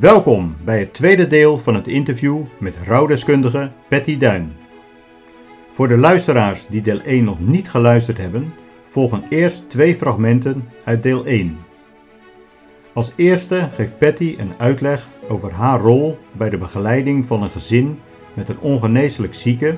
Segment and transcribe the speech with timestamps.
[0.00, 4.52] Welkom bij het tweede deel van het interview met rouwdeskundige Patty Duin.
[5.70, 8.54] Voor de luisteraars die deel 1 nog niet geluisterd hebben,
[8.88, 11.58] volgen eerst twee fragmenten uit deel 1.
[12.92, 17.98] Als eerste geeft Patty een uitleg over haar rol bij de begeleiding van een gezin
[18.34, 19.76] met een ongeneeslijk zieke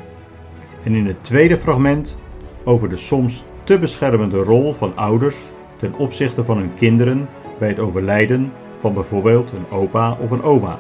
[0.83, 2.17] en in het tweede fragment
[2.65, 5.37] over de soms te beschermende rol van ouders
[5.77, 7.29] ten opzichte van hun kinderen
[7.59, 10.79] bij het overlijden van bijvoorbeeld een opa of een oma.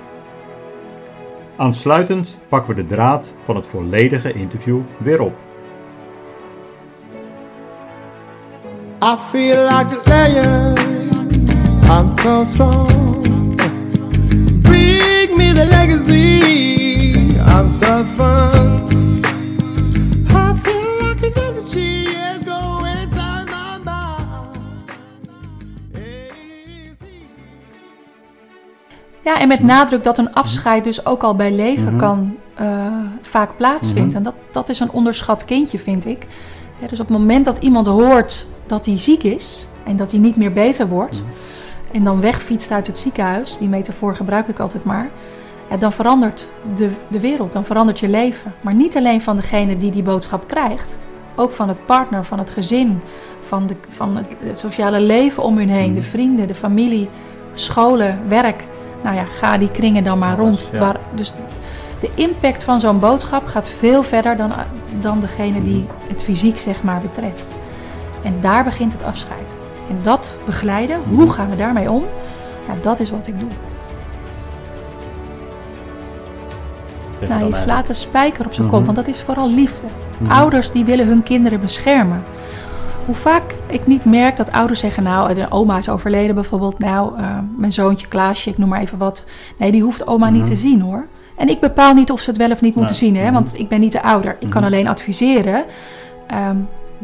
[1.56, 5.34] Aansluitend pakken we de draad van het volledige interview weer op.
[9.02, 10.76] I feel like a lion.
[11.88, 13.56] I'm so strong.
[14.62, 17.36] Bring me the legacy.
[17.38, 19.09] I'm so fun.
[29.30, 32.66] Ja, en met nadruk dat een afscheid dus ook al bij leven kan eh,
[33.22, 34.14] vaak plaatsvindt.
[34.14, 36.26] En dat, dat is een onderschat kindje, vind ik.
[36.80, 40.20] Ja, dus op het moment dat iemand hoort dat hij ziek is en dat hij
[40.20, 41.22] niet meer beter wordt...
[41.92, 45.10] en dan wegfietst uit het ziekenhuis, die metafoor gebruik ik altijd maar...
[45.70, 48.54] Ja, dan verandert de, de wereld, dan verandert je leven.
[48.60, 50.98] Maar niet alleen van degene die die boodschap krijgt...
[51.36, 53.00] ook van het partner, van het gezin,
[53.40, 55.94] van, de, van het, het sociale leven om hun heen...
[55.94, 57.08] de vrienden, de familie,
[57.52, 58.66] scholen, werk...
[59.02, 60.68] Nou ja, ga die kringen dan maar rond.
[60.72, 60.78] ja.
[60.78, 61.34] Waar, dus
[62.00, 64.52] de impact van zo'n boodschap gaat veel verder dan,
[65.00, 67.52] dan degene die het fysiek zeg maar betreft.
[68.22, 69.56] En daar begint het afscheid.
[69.90, 72.04] En dat begeleiden, hoe gaan we daarmee om?
[72.68, 73.48] Ja, dat is wat ik doe.
[77.28, 78.76] Nou, je slaat de spijker op zijn Mhm.
[78.76, 79.86] kop, want dat is vooral liefde.
[80.18, 80.30] Mhm.
[80.32, 82.22] Ouders die willen hun kinderen beschermen.
[83.06, 86.78] Hoe vaak ik niet merk dat ouders zeggen, nou, de oma is overleden bijvoorbeeld.
[86.78, 89.24] Nou, eh, mijn zoontje Klaasje, ik noem maar even wat.
[89.56, 91.06] Nee, die hoeft oma niet te zien hoor.
[91.36, 93.32] En ik bepaal niet of ze het wel of niet moeten zien, hè, Mhm.
[93.32, 94.36] want ik ben niet de ouder.
[94.40, 94.72] Ik kan Mhm.
[94.72, 95.64] alleen adviseren
[96.26, 96.56] ehm,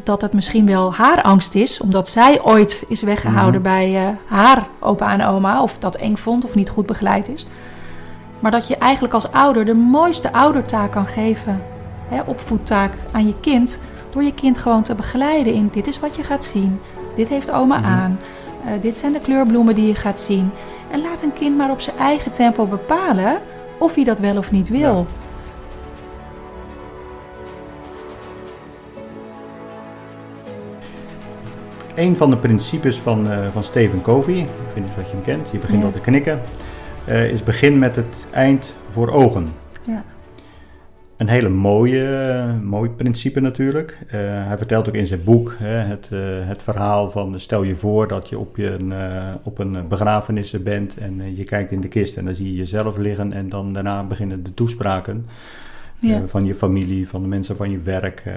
[0.04, 3.70] dat het misschien wel haar angst is, omdat zij ooit is weggehouden Mhm.
[3.70, 7.46] bij eh, haar opa en oma, of dat eng vond of niet goed begeleid is.
[8.40, 11.62] Maar dat je eigenlijk als ouder de mooiste oudertaak kan geven,
[12.08, 13.78] hè, opvoedtaak aan je kind,
[14.10, 16.80] door je kind gewoon te begeleiden in dit is wat je gaat zien,
[17.14, 17.86] dit heeft oma Mhm.
[17.86, 18.18] aan,
[18.66, 20.50] eh, dit zijn de kleurbloemen die je gaat zien.
[20.90, 23.38] En laat een kind maar op zijn eigen tempo bepalen
[23.78, 25.06] of hij dat wel of niet wil.
[25.08, 25.24] Ja.
[31.94, 35.22] Een van de principes van, eh, van Stephen Covey, ik weet niet of je hem
[35.22, 35.86] kent, je begint Ja.
[35.86, 36.40] al te knikken,
[37.04, 39.52] eh, is begin met het eind voor ogen.
[39.82, 40.04] Ja.
[41.16, 43.98] Een hele mooie, eh, mooi principe natuurlijk.
[44.08, 47.76] Eh, hij vertelt ook in zijn boek hè, het, eh, het verhaal van stel je
[47.76, 51.80] voor dat je op, je, eh, op een begrafenis bent en eh, je kijkt in
[51.80, 55.26] de kist en dan zie je jezelf liggen en dan daarna beginnen de toespraken
[55.98, 56.14] Ja.
[56.16, 58.22] eh, van je familie, van de mensen van je werk.
[58.24, 58.32] eh.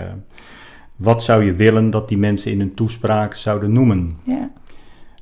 [0.95, 4.12] wat zou je willen dat die mensen in hun toespraak zouden noemen?
[4.23, 4.50] Ja.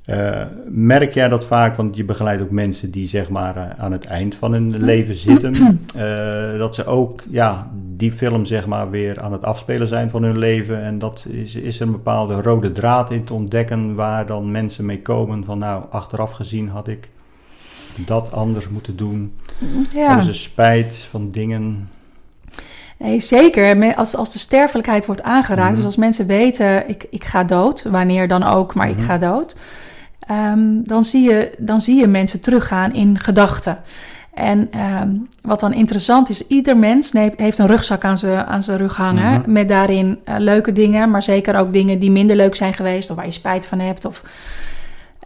[0.08, 3.92] Eh, merk jij dat vaak, want je begeleidt ook mensen die zeg maar eh, aan
[3.92, 5.54] het eind van hun leven zitten,
[5.96, 10.24] eh, dat ze ook ja, die film zeg maar weer aan het afspelen zijn van
[10.24, 14.26] hun leven en dat is, is er een bepaalde rode draad in te ontdekken waar
[14.26, 17.10] dan mensen mee komen van nou, achteraf gezien had ik
[18.06, 19.34] dat anders moeten doen.
[19.94, 20.08] Ja.
[20.08, 21.90] Hebben ze spijt van dingen?
[23.00, 23.96] Nee, zeker.
[23.96, 25.76] Als, als de sterfelijkheid wordt aangeraakt, Mhm.
[25.76, 29.06] dus als mensen weten, ik, ik ga dood, wanneer dan ook, maar ik Mhm.
[29.06, 29.56] ga dood,
[30.28, 33.78] ehm, dan, zie je, dan zie je mensen teruggaan in gedachten.
[34.34, 35.10] En ehm,
[35.42, 39.40] wat dan interessant is, ieder mens heeft een rugzak aan zijn aan zijn rug hangen.
[39.40, 39.52] Mhm.
[39.52, 43.10] Met daarin eh, leuke dingen, maar zeker ook dingen die minder leuk zijn geweest.
[43.10, 44.06] Of waar je spijt van hebt.
[44.06, 44.24] Of,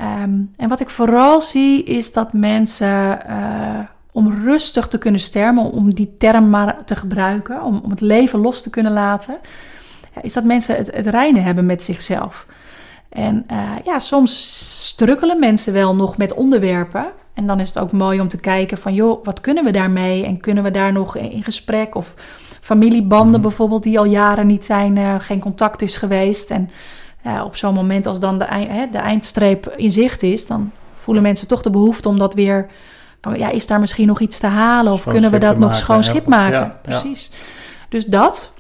[0.02, 3.80] Ehm, en wat ik vooral zie, is dat mensen eh,
[4.12, 8.40] om rustig te kunnen sterven, om die term maar te gebruiken, om, om het leven
[8.40, 9.38] los te kunnen laten,
[10.22, 12.46] is dat mensen het, het reinen hebben met zichzelf.
[13.12, 17.06] En eh, ja, soms strukkelen mensen wel nog met onderwerpen.
[17.34, 20.26] En dan is het ook mooi om te kijken van, joh, wat kunnen we daarmee?
[20.26, 21.96] En kunnen we daar nog in gesprek?
[21.96, 22.14] Of
[22.62, 23.42] familiebanden Mhm.
[23.42, 26.50] bijvoorbeeld, die al jaren niet zijn, eh, geen contact is geweest.
[26.50, 26.70] En
[27.46, 31.62] op zo'n moment als dan de, de eindstreep in zicht is, dan voelen mensen toch
[31.62, 32.68] de behoefte om dat weer...
[33.22, 34.92] Van, ja, is daar misschien nog iets te halen?
[34.92, 36.60] Of Schoon kunnen we dat nog schoon schip maken?
[36.60, 36.80] Ja, ja.
[36.82, 37.32] Precies.
[37.90, 38.54] Dus dat.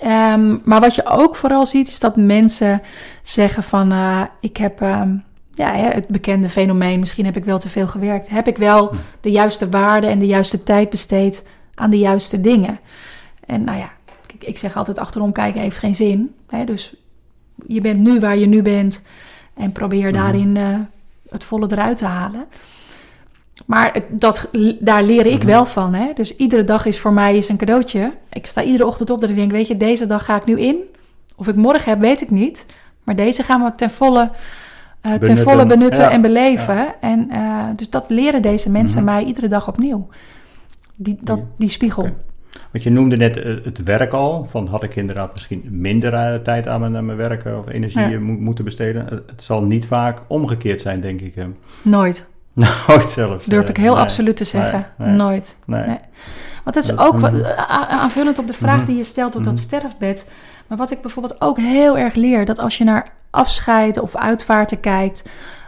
[0.00, 2.82] Ehm, maar wat je ook vooral ziet, is dat mensen
[3.22, 3.92] zeggen van...
[3.92, 5.16] eh, ik heb ehm,
[5.50, 8.28] ja, het bekende fenomeen, misschien heb ik wel te veel gewerkt.
[8.28, 12.80] Heb ik wel de juiste waarde en de juiste tijd besteed aan de juiste dingen?
[13.46, 13.90] En nou ja,
[14.34, 16.34] ik, ik zeg altijd achterom kijken heeft geen zin.
[16.48, 16.64] Hè?
[16.64, 16.94] Dus
[17.66, 19.02] je bent nu waar je nu bent
[19.56, 20.12] en probeer Mhm.
[20.22, 20.64] daarin eh,
[21.30, 22.44] het volle eruit te halen.
[23.66, 24.50] Maar het, dat,
[24.80, 25.94] daar leer ik wel van.
[25.94, 26.12] Hè?
[26.14, 28.12] Dus iedere dag is voor mij is een cadeautje.
[28.32, 30.58] Ik sta iedere ochtend op dat ik denk, weet je, deze dag ga ik nu
[30.60, 30.76] in.
[31.36, 32.66] Of ik morgen heb, weet ik niet.
[33.04, 34.20] Maar deze gaan we ten volle,
[35.00, 35.44] eh, ten Benutten.
[35.44, 37.00] volle benutten Ja, en beleven.
[37.00, 40.08] En uh, dus dat leren deze mensen mij iedere dag opnieuw.
[40.94, 42.08] Die, dat, die spiegel.
[42.70, 44.46] Want je noemde net uh, het werk al.
[44.50, 48.18] Van had ik inderdaad misschien minder tijd aan mijn, aan mijn werk of energie Ja.
[48.20, 49.06] moeten besteden.
[49.26, 51.34] Het zal niet vaak omgekeerd zijn, denk ik.
[51.82, 52.26] Nooit.
[52.88, 53.44] Nooit zelfs.
[53.44, 54.86] Durf eh, ik heel nee, absoluut te zeggen.
[54.96, 55.08] nee.
[55.14, 55.56] Nooit.
[55.66, 55.84] Nee.
[56.64, 58.86] Want dat is Dat- ook a- aanvullend op de vraag Mhm.
[58.86, 59.62] die je stelt op dat Mhm.
[59.62, 60.30] sterfbed.
[60.66, 64.80] Maar wat ik bijvoorbeeld ook heel erg leer, dat als je naar afscheid of uitvaarten
[64.80, 65.22] kijkt,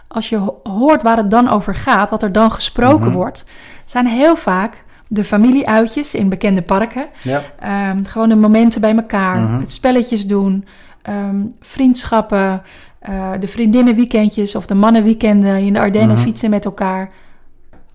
[0.09, 3.17] als je ho- hoort waar het dan over gaat, wat er dan gesproken Mhm.
[3.17, 3.45] wordt,
[3.85, 7.07] zijn heel vaak de familieuitjes in bekende parken.
[7.23, 7.43] Ja.
[7.59, 10.67] Ehm, gewoon de momenten bij elkaar, het spelletjes doen,
[11.03, 12.63] ehm, vriendschappen,
[12.99, 16.25] eh, de vriendinnenweekendjes of de mannenweekenden in de Ardennen Mhm.
[16.25, 17.13] fietsen met elkaar.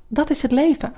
[0.08, 0.94] Dat is het leven.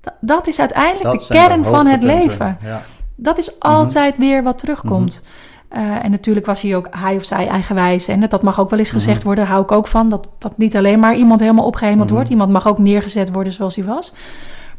[0.00, 2.58] Da- Dat is uiteindelijk Dat de kern van het leven.
[2.62, 2.82] Ja.
[3.16, 5.22] Dat is altijd weer wat terugkomt.
[5.68, 8.08] Eh, en natuurlijk was hij ook hij of zij eigenwijs.
[8.08, 9.26] En dat mag ook wel eens gezegd Mhm.
[9.26, 10.08] worden, hou ik ook van.
[10.08, 12.14] Dat, dat niet alleen maar iemand helemaal opgehemeld Mhm.
[12.14, 12.30] wordt.
[12.30, 14.12] Iemand mag ook neergezet worden zoals hij was.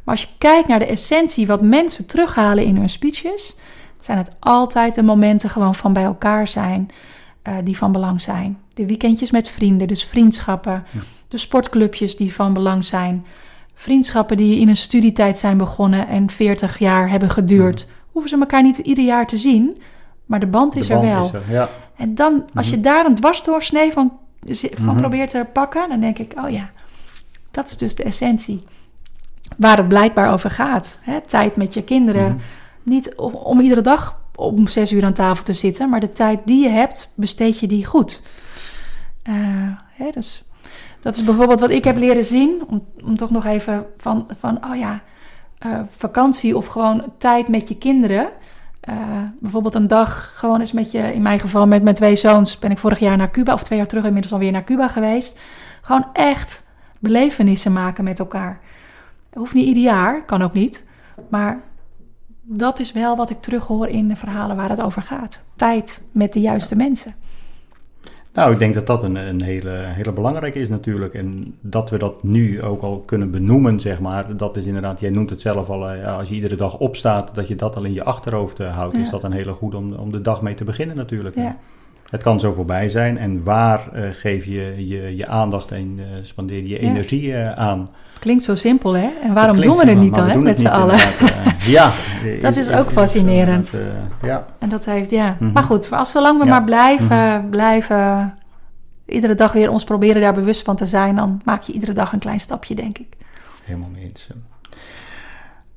[0.04, 3.56] Maar als je kijkt naar de essentie, wat mensen terughalen in hun speeches,
[4.02, 6.90] zijn het altijd de momenten gewoon van bij elkaar zijn
[7.42, 8.58] eh, die van belang zijn.
[8.74, 10.84] De weekendjes met vrienden, dus vriendschappen.
[11.28, 13.26] De sportclubjes die van belang zijn.
[13.74, 17.88] Vriendschappen die in een studietijd zijn begonnen en 40 jaar hebben geduurd.
[18.12, 19.78] Hoeven ze elkaar niet ieder jaar te zien,
[20.26, 21.26] maar de band is De er wel.
[21.26, 21.70] is er, Ja.
[21.96, 24.12] En dan, als je daar een dwarsdoorsnee van,
[24.74, 24.98] van Mhm.
[24.98, 26.70] probeert te pakken, dan denk ik, oh ja,
[27.52, 28.64] dat is dus de essentie.
[29.58, 31.00] Waar het blijkbaar over gaat.
[31.02, 31.22] Hè?
[31.22, 32.26] Tijd met je kinderen.
[32.28, 32.38] Mhm.
[32.84, 36.42] Niet om, om iedere dag om zes uur aan tafel te zitten, maar de tijd
[36.46, 38.22] die je hebt, besteed je die goed.
[39.22, 39.34] Eh,
[39.92, 40.10] hè,
[41.02, 44.66] dat is bijvoorbeeld wat ik heb leren zien, om, om toch nog even van, van
[44.66, 45.02] oh ja,
[45.58, 48.30] eh, vakantie of gewoon tijd met je kinderen.
[48.80, 48.96] Eh,
[49.40, 52.72] bijvoorbeeld een dag gewoon eens met je, in mijn geval met mijn twee zoons, ben
[52.72, 55.40] ik vorig jaar naar Cuba, of twee jaar terug inmiddels alweer naar Cuba geweest.
[55.82, 56.64] Gewoon echt
[57.00, 58.60] belevenissen maken met elkaar.
[59.34, 60.84] Hoeft niet ieder jaar, kan ook niet.
[61.30, 61.62] Maar
[62.52, 65.44] dat is wel wat ik terughoor in de verhalen waar het over gaat.
[65.56, 67.14] Tijd met de juiste mensen.
[68.34, 71.14] Nou, ik denk dat dat een, een hele, hele belangrijke is natuurlijk.
[71.14, 74.38] En dat we dat nu ook al kunnen benoemen, zeg maar.
[74.38, 77.48] Dat is inderdaad, jij noemt het zelf al, eh, als je iedere dag opstaat, dat
[77.48, 78.96] je dat al in je achterhoofd eh, houdt.
[78.96, 79.02] Ja.
[79.02, 81.36] Is dat een hele goede om, om de dag mee te beginnen natuurlijk.
[81.36, 81.58] Ja.
[82.10, 83.18] Het kan zo voorbij zijn.
[83.18, 87.88] En waar eh, geef je, je je aandacht en eh, spandeer je energie aan?
[88.20, 89.10] Klinkt zo simpel, hè?
[89.24, 90.38] En waarom doen we het niet dan, hè?
[90.38, 90.96] Met z'n allen.
[90.96, 91.92] eh, ja.
[92.42, 93.74] Dat is ook fascinerend.
[93.74, 93.86] eh,
[94.30, 94.46] ja.
[94.60, 95.36] En dat heeft, ja.
[95.40, 95.52] Mhm.
[95.52, 98.34] Maar goed, voor als zolang we maar blijven, blijven,
[99.06, 102.14] iedere dag weer ons proberen daar bewust van te zijn, dan maak je iedere dag
[102.14, 103.08] een klein stapje, denk ik.
[103.64, 104.28] Helemaal mee eens.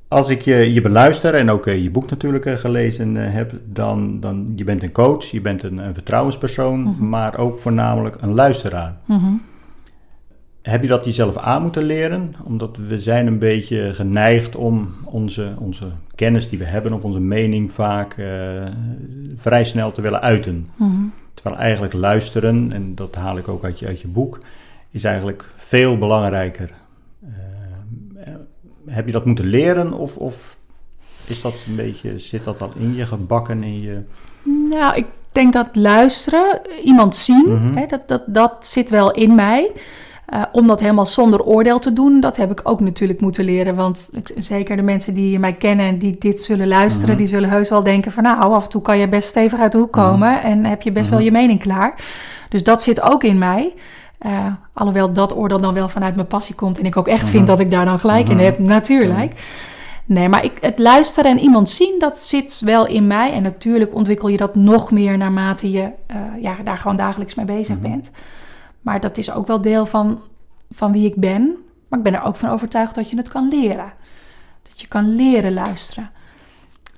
[0.09, 3.53] Als ik je, je beluister en ook eh, je boek natuurlijk eh, gelezen eh, heb,
[3.65, 7.09] dan, dan je bent een coach, je bent een, een vertrouwenspersoon, Mhm.
[7.09, 8.95] maar ook voornamelijk een luisteraar.
[9.05, 9.25] Mhm.
[10.63, 12.35] Heb je dat jezelf aan moeten leren?
[12.45, 17.21] Omdat we zijn een beetje geneigd om onze, onze kennis die we hebben of onze
[17.21, 18.27] mening vaak eh,
[19.37, 20.69] vrij snel te willen uiten.
[20.77, 20.91] Mhm.
[21.35, 24.39] Terwijl eigenlijk luisteren, en dat haal ik ook uit je, uit je boek,
[24.91, 26.71] is eigenlijk veel belangrijker.
[27.23, 28.33] Eh,
[28.87, 30.57] heb je dat moeten leren of, of
[31.27, 34.01] is dat een beetje, zit dat al in je gebakken in je...
[34.71, 37.77] Nou, ik denk dat luisteren, iemand zien, Mhm.
[37.77, 39.71] hè, dat, dat, dat zit wel in mij.
[40.33, 43.75] Eh, om dat helemaal zonder oordeel te doen, dat heb ik ook natuurlijk moeten leren.
[43.75, 47.19] Want zeker de mensen die mij kennen en die dit zullen luisteren, Mhm.
[47.19, 49.73] die zullen heus wel denken van nou, af en toe kan je best stevig uit
[49.73, 51.27] de hoek komen en heb je best wel Mhm.
[51.27, 51.95] je mening klaar.
[52.49, 53.73] Dus dat zit ook in mij.
[54.19, 57.43] Eh, alhoewel dat oordeel dan wel vanuit mijn passie komt en ik ook echt vind
[57.43, 57.51] Mhm.
[57.51, 58.45] dat ik daar dan gelijk in Mhm.
[58.45, 59.33] heb, natuurlijk.
[60.05, 63.33] Nee, maar ik, het luisteren en iemand zien, dat zit wel in mij.
[63.33, 67.47] En natuurlijk ontwikkel je dat nog meer naarmate je eh, ja, daar gewoon dagelijks mee
[67.47, 67.91] bezig Mhm.
[67.91, 68.11] bent.
[68.83, 70.21] Maar dat is ook wel deel van,
[70.71, 71.57] van wie ik ben.
[71.89, 73.93] Maar ik ben er ook van overtuigd dat je het kan leren.
[74.63, 76.11] Dat je kan leren luisteren.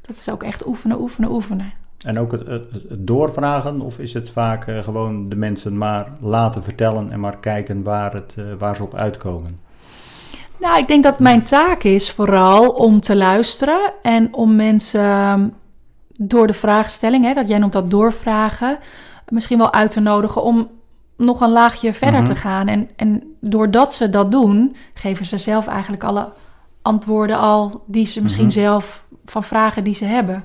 [0.01, 1.73] Dat is ook echt oefenen, oefenen, oefenen.
[2.05, 6.13] En ook het, het, het doorvragen of is het vaak eh, gewoon de mensen maar
[6.21, 9.61] laten vertellen en maar kijken waar, het, eh, waar ze op uitkomen?
[10.61, 15.49] Nou, ik denk dat mijn taak is vooral om te luisteren en om mensen ehm,
[16.09, 18.79] door de vraagstelling, hè, dat jij noemt dat doorvragen,
[19.29, 20.69] misschien wel uit te nodigen om
[21.17, 22.29] nog een laagje verder Mhm.
[22.29, 22.67] te gaan.
[22.69, 26.33] En, en doordat ze dat doen, geven ze zelf eigenlijk alle
[26.83, 28.53] antwoorden al die ze misschien Mhm.
[28.53, 30.45] zelf van vragen die ze hebben.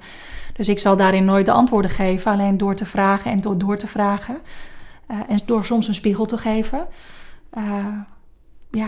[0.53, 3.77] Dus ik zal daarin nooit de antwoorden geven, alleen door te vragen en door door
[3.77, 4.37] te vragen.
[5.07, 6.85] Eh, en door soms een spiegel te geven.
[7.49, 7.63] Eh,
[8.71, 8.87] ja,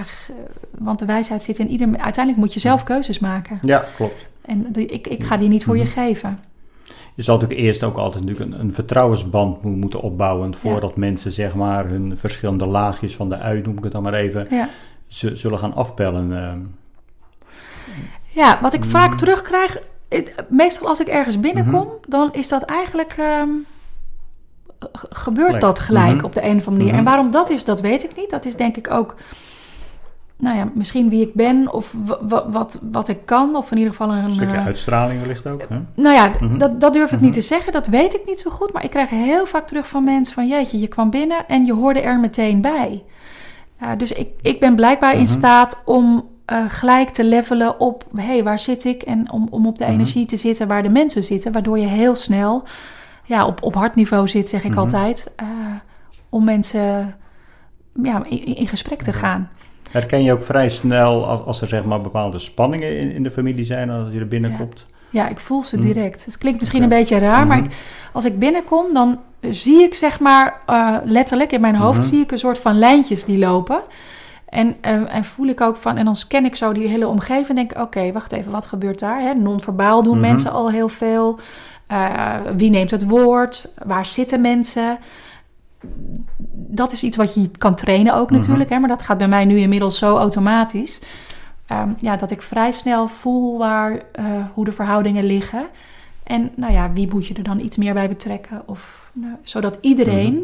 [0.78, 1.88] want de wijsheid zit in ieder...
[1.88, 3.60] Uiteindelijk moet je zelf keuzes maken.
[3.62, 4.26] Ja, klopt.
[4.42, 5.84] En die- ik, ik ga die niet voor Mhm.
[5.86, 6.40] je geven.
[7.16, 11.32] Je zal natuurlijk eerst ook altijd natuurlijk een, een vertrouwensband mo- moeten opbouwen voordat mensen
[11.32, 14.70] zeg maar hun verschillende laagjes van de ui, noem ik het dan maar even, Ja.
[15.08, 16.38] zullen gaan afpellen.
[16.38, 16.52] eh.
[18.34, 18.90] Ja, wat ik Mm.
[18.90, 19.78] vaak terugkrijg,
[20.10, 21.96] het- meestal als ik ergens binnenkom, Mhm.
[22.08, 23.50] dan is dat eigenlijk, ehm,
[25.10, 26.26] gebeurt dat gelijk Mhm.
[26.26, 26.88] op de een of andere manier.
[26.88, 26.98] Mhm.
[26.98, 28.30] En waarom dat is, dat weet ik niet.
[28.30, 29.16] Dat is denk ik ook,
[30.42, 31.94] nou ja, misschien wie ik ben of
[32.48, 34.24] wat, wat ik kan, of in ieder geval een...
[34.24, 35.62] Een stukje eh, uitstraling wellicht ook.
[35.70, 35.76] Hè?
[35.96, 36.58] nou ja, Mhm.
[36.58, 37.24] dat, dat durf ik Mhm.
[37.26, 37.72] niet te zeggen.
[37.72, 38.74] Dat weet ik niet zo goed.
[38.74, 40.48] Maar ik krijg heel vaak terug van mensen van...
[40.48, 43.04] jeetje, je kwam binnen en je hoorde er meteen bij.
[43.98, 45.32] Dus ik, ik ben blijkbaar in Mhm.
[45.32, 48.04] staat om eh, gelijk te levelen op...
[48.16, 49.02] hé, hey, waar zit ik?
[49.02, 49.94] En om, om op de Mhm.
[49.94, 51.52] energie te zitten waar de mensen zitten.
[51.52, 52.64] Waardoor je heel snel
[53.26, 54.80] ja, op, op hartniveau zit, zeg ik Mhm.
[54.80, 55.32] altijd.
[55.36, 55.46] eh,
[56.30, 57.16] om mensen
[58.04, 59.50] ja, in, in gesprek te gaan.
[59.92, 63.32] Herken je ook vrij snel als, als er zeg maar bepaalde spanningen in, in de
[63.32, 64.86] familie zijn als je er binnenkomt?
[65.10, 65.86] Ja, ik voel ze Mhm.
[65.86, 66.26] direct.
[66.26, 67.66] Het klinkt misschien een beetje raar, maar Mhm.
[67.66, 67.72] ik,
[68.14, 69.20] als ik binnenkom, dan
[69.50, 72.08] zie ik zeg maar eh, letterlijk in mijn hoofd Mhm.
[72.08, 73.82] zie ik een soort van lijntjes die lopen.
[74.50, 77.48] En, eh, en voel ik ook van, en dan scan ik zo die hele omgeving
[77.50, 79.38] en denk: oké, wacht even, wat gebeurt daar?
[79.40, 81.40] Non-verbaal doen mensen al heel veel.
[81.88, 83.72] Eh, wie neemt het woord?
[83.86, 84.98] Waar zitten mensen?
[86.54, 88.40] Dat is iets wat je kan trainen ook Mhm.
[88.40, 88.80] natuurlijk, hè?
[88.80, 91.02] maar dat gaat bij mij nu inmiddels zo automatisch.
[91.68, 95.66] Ehm, ja, dat ik vrij snel voel waar, eh, hoe de verhoudingen liggen.
[96.24, 98.64] En nou ja, wie moet je er dan iets meer bij betrekken?
[98.66, 100.44] Of, nou, zodat iedereen, Mhm.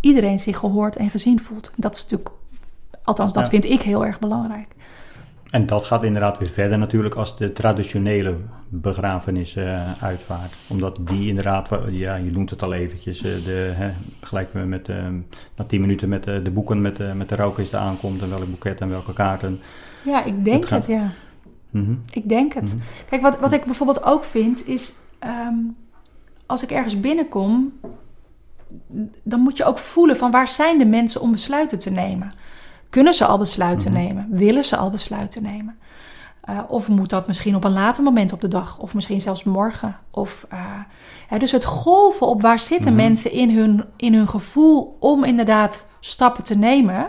[0.00, 1.70] iedereen zich gehoord en gezien voelt.
[1.76, 2.30] Dat is natuurlijk,
[3.04, 3.50] althans dat Ja.
[3.50, 4.74] vind ik heel erg belangrijk.
[5.52, 8.36] En dat gaat inderdaad weer verder natuurlijk als de traditionele
[8.68, 10.54] begrafenis eh, uitvaart.
[10.68, 13.90] Omdat die inderdaad, ja, je noemt het al eventjes, eh, de, hè,
[14.20, 14.96] gelijk met, met, eh,
[15.56, 18.46] na tien minuten met eh, de boeken met, de met de rouwkist aankomt en welk
[18.50, 19.60] boeket en welke kaarten.
[20.04, 21.10] Ja, ik denk Het gaat- het, ja.
[21.70, 21.94] Mhm.
[22.12, 22.74] Ik denk het.
[22.74, 22.84] Mhm.
[23.08, 24.94] Kijk, wat, wat ik bijvoorbeeld ook vind is...
[25.18, 25.54] ehm,
[26.46, 27.72] als ik ergens binnenkom...
[29.22, 32.32] dan moet je ook voelen van waar zijn de mensen om besluiten te nemen.
[32.92, 34.00] Kunnen ze al besluiten Mhm.
[34.02, 34.26] nemen?
[34.30, 35.78] Willen ze al besluiten nemen?
[36.40, 38.78] Eh, of moet dat misschien op een later moment op de dag?
[38.78, 39.96] Of misschien zelfs morgen?
[40.10, 40.58] Of, eh,
[41.28, 43.02] hè, dus het golven op waar zitten Mhm.
[43.02, 44.96] mensen in hun, in hun gevoel...
[45.00, 47.06] om inderdaad stappen te nemen...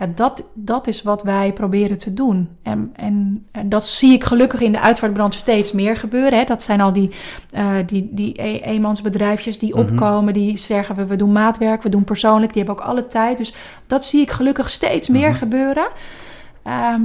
[0.00, 2.48] Ja, dat, dat is wat wij proberen te doen.
[2.62, 6.38] En, en, en dat zie ik gelukkig in de uitvaartbranche steeds meer gebeuren.
[6.38, 6.44] Hè.
[6.44, 7.10] Dat zijn al die,
[7.50, 9.80] eh, die, die e- eenmansbedrijfjes die Mhm.
[9.80, 13.36] opkomen, die zeggen we, we doen maatwerk, we doen persoonlijk, die hebben ook alle tijd.
[13.36, 13.54] Dus
[13.86, 15.38] dat zie ik gelukkig steeds meer Mhm.
[15.38, 15.88] gebeuren.
[16.62, 17.02] Ehm,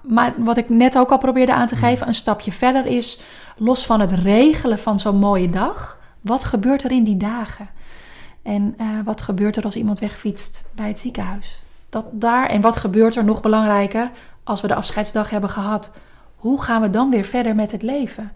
[0.00, 1.84] maar wat ik net ook al probeerde aan te Mhm.
[1.84, 3.20] geven, een stapje verder is,
[3.56, 7.68] los van het regelen van zo'n mooie dag, wat gebeurt er in die dagen?
[8.42, 11.60] En eh, wat gebeurt er als iemand wegfietst bij het ziekenhuis?
[11.88, 14.10] Dat daar, en wat gebeurt er nog belangrijker
[14.44, 15.92] als we de afscheidsdag hebben gehad?
[16.36, 18.32] Hoe gaan we dan weer verder met het leven?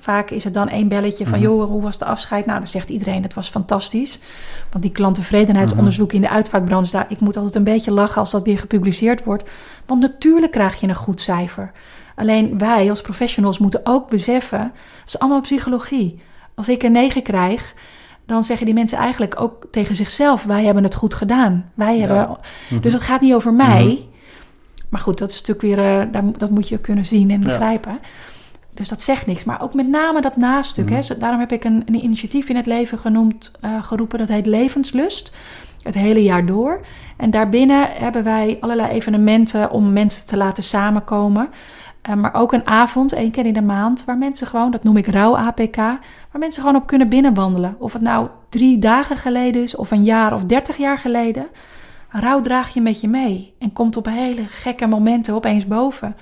[0.00, 1.42] Vaak is het dan één belletje van, Mhm.
[1.48, 2.46] joh, hoe was de afscheid?
[2.46, 4.18] Nou, dan zegt iedereen, het was fantastisch.
[4.70, 8.42] Want die klanttevredenheidsonderzoeken in de uitvaartbranche, daar, ik moet altijd een beetje lachen als dat
[8.42, 9.50] weer gepubliceerd wordt.
[9.86, 11.72] Want natuurlijk krijg je een goed cijfer.
[12.14, 16.22] Alleen wij als professionals moeten ook beseffen, het is allemaal psychologie.
[16.54, 17.74] Als ik een 9 krijg,
[18.26, 21.70] dan zeggen die mensen eigenlijk ook tegen zichzelf: wij hebben het goed gedaan.
[21.74, 22.00] Wij Ja.
[22.06, 22.36] hebben.
[22.70, 22.80] Mhm.
[22.80, 23.84] Dus het gaat niet over mij.
[23.84, 23.96] Mhm.
[24.88, 27.46] Maar goed, dat is natuurlijk weer, eh, daar, dat moet je kunnen zien en Ja.
[27.46, 27.98] begrijpen.
[28.74, 29.44] Dus dat zegt niks.
[29.44, 30.84] Maar ook met name dat nastuk.
[30.84, 30.94] Mhm.
[30.94, 31.02] Hè.
[31.02, 34.18] Zo- Daarom heb ik een, een initiatief in het leven genoemd, eh, geroepen.
[34.18, 35.32] Dat heet Levenslust.
[35.82, 36.80] Het hele jaar door.
[37.16, 41.48] En daarbinnen hebben wij allerlei evenementen om mensen te laten samenkomen.
[42.06, 44.96] Eh, maar ook een avond, één keer in de maand, waar mensen gewoon, dat noem
[44.96, 45.98] ik rouw APK, waar
[46.38, 47.76] mensen gewoon op kunnen binnenwandelen.
[47.78, 51.46] Of het nou drie dagen geleden is, of een jaar of dertig jaar geleden.
[52.08, 56.16] Rouw draag je met je mee en komt op hele gekke momenten opeens boven.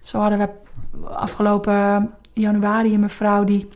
[0.00, 0.48] Zo hadden we
[1.08, 3.68] afgelopen januari een mevrouw die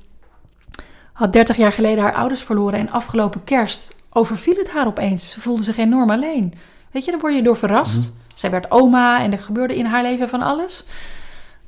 [1.13, 5.31] had 30 jaar geleden haar ouders verloren en afgelopen kerst overviel het haar opeens.
[5.31, 6.55] Ze voelde zich enorm alleen.
[6.91, 8.17] Weet je, dan word je door verrast.
[8.35, 10.85] Zij werd oma en er gebeurde in haar leven van alles.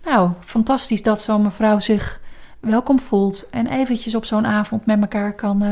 [0.05, 2.21] Nou, fantastisch dat zo'n mevrouw zich
[2.61, 5.63] welkom voelt en eventjes op zo'n avond met elkaar kan.
[5.63, 5.69] eh,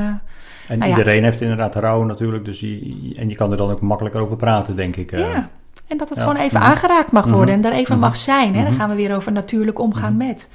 [0.68, 0.96] En Nou ja.
[0.98, 4.36] iedereen heeft inderdaad rouw natuurlijk, dus je, en je kan er dan ook makkelijker over
[4.36, 5.12] praten, denk ik.
[5.12, 5.18] eh.
[5.20, 5.46] ja.
[5.88, 6.24] En dat het ja.
[6.24, 6.68] gewoon even Mhm.
[6.68, 8.04] aangeraakt mag worden en daar even Mhm.
[8.04, 8.54] mag zijn.
[8.54, 8.62] Hè?
[8.62, 8.80] Dan Mhm.
[8.80, 10.26] gaan we weer over natuurlijk omgaan Mhm.
[10.26, 10.48] met.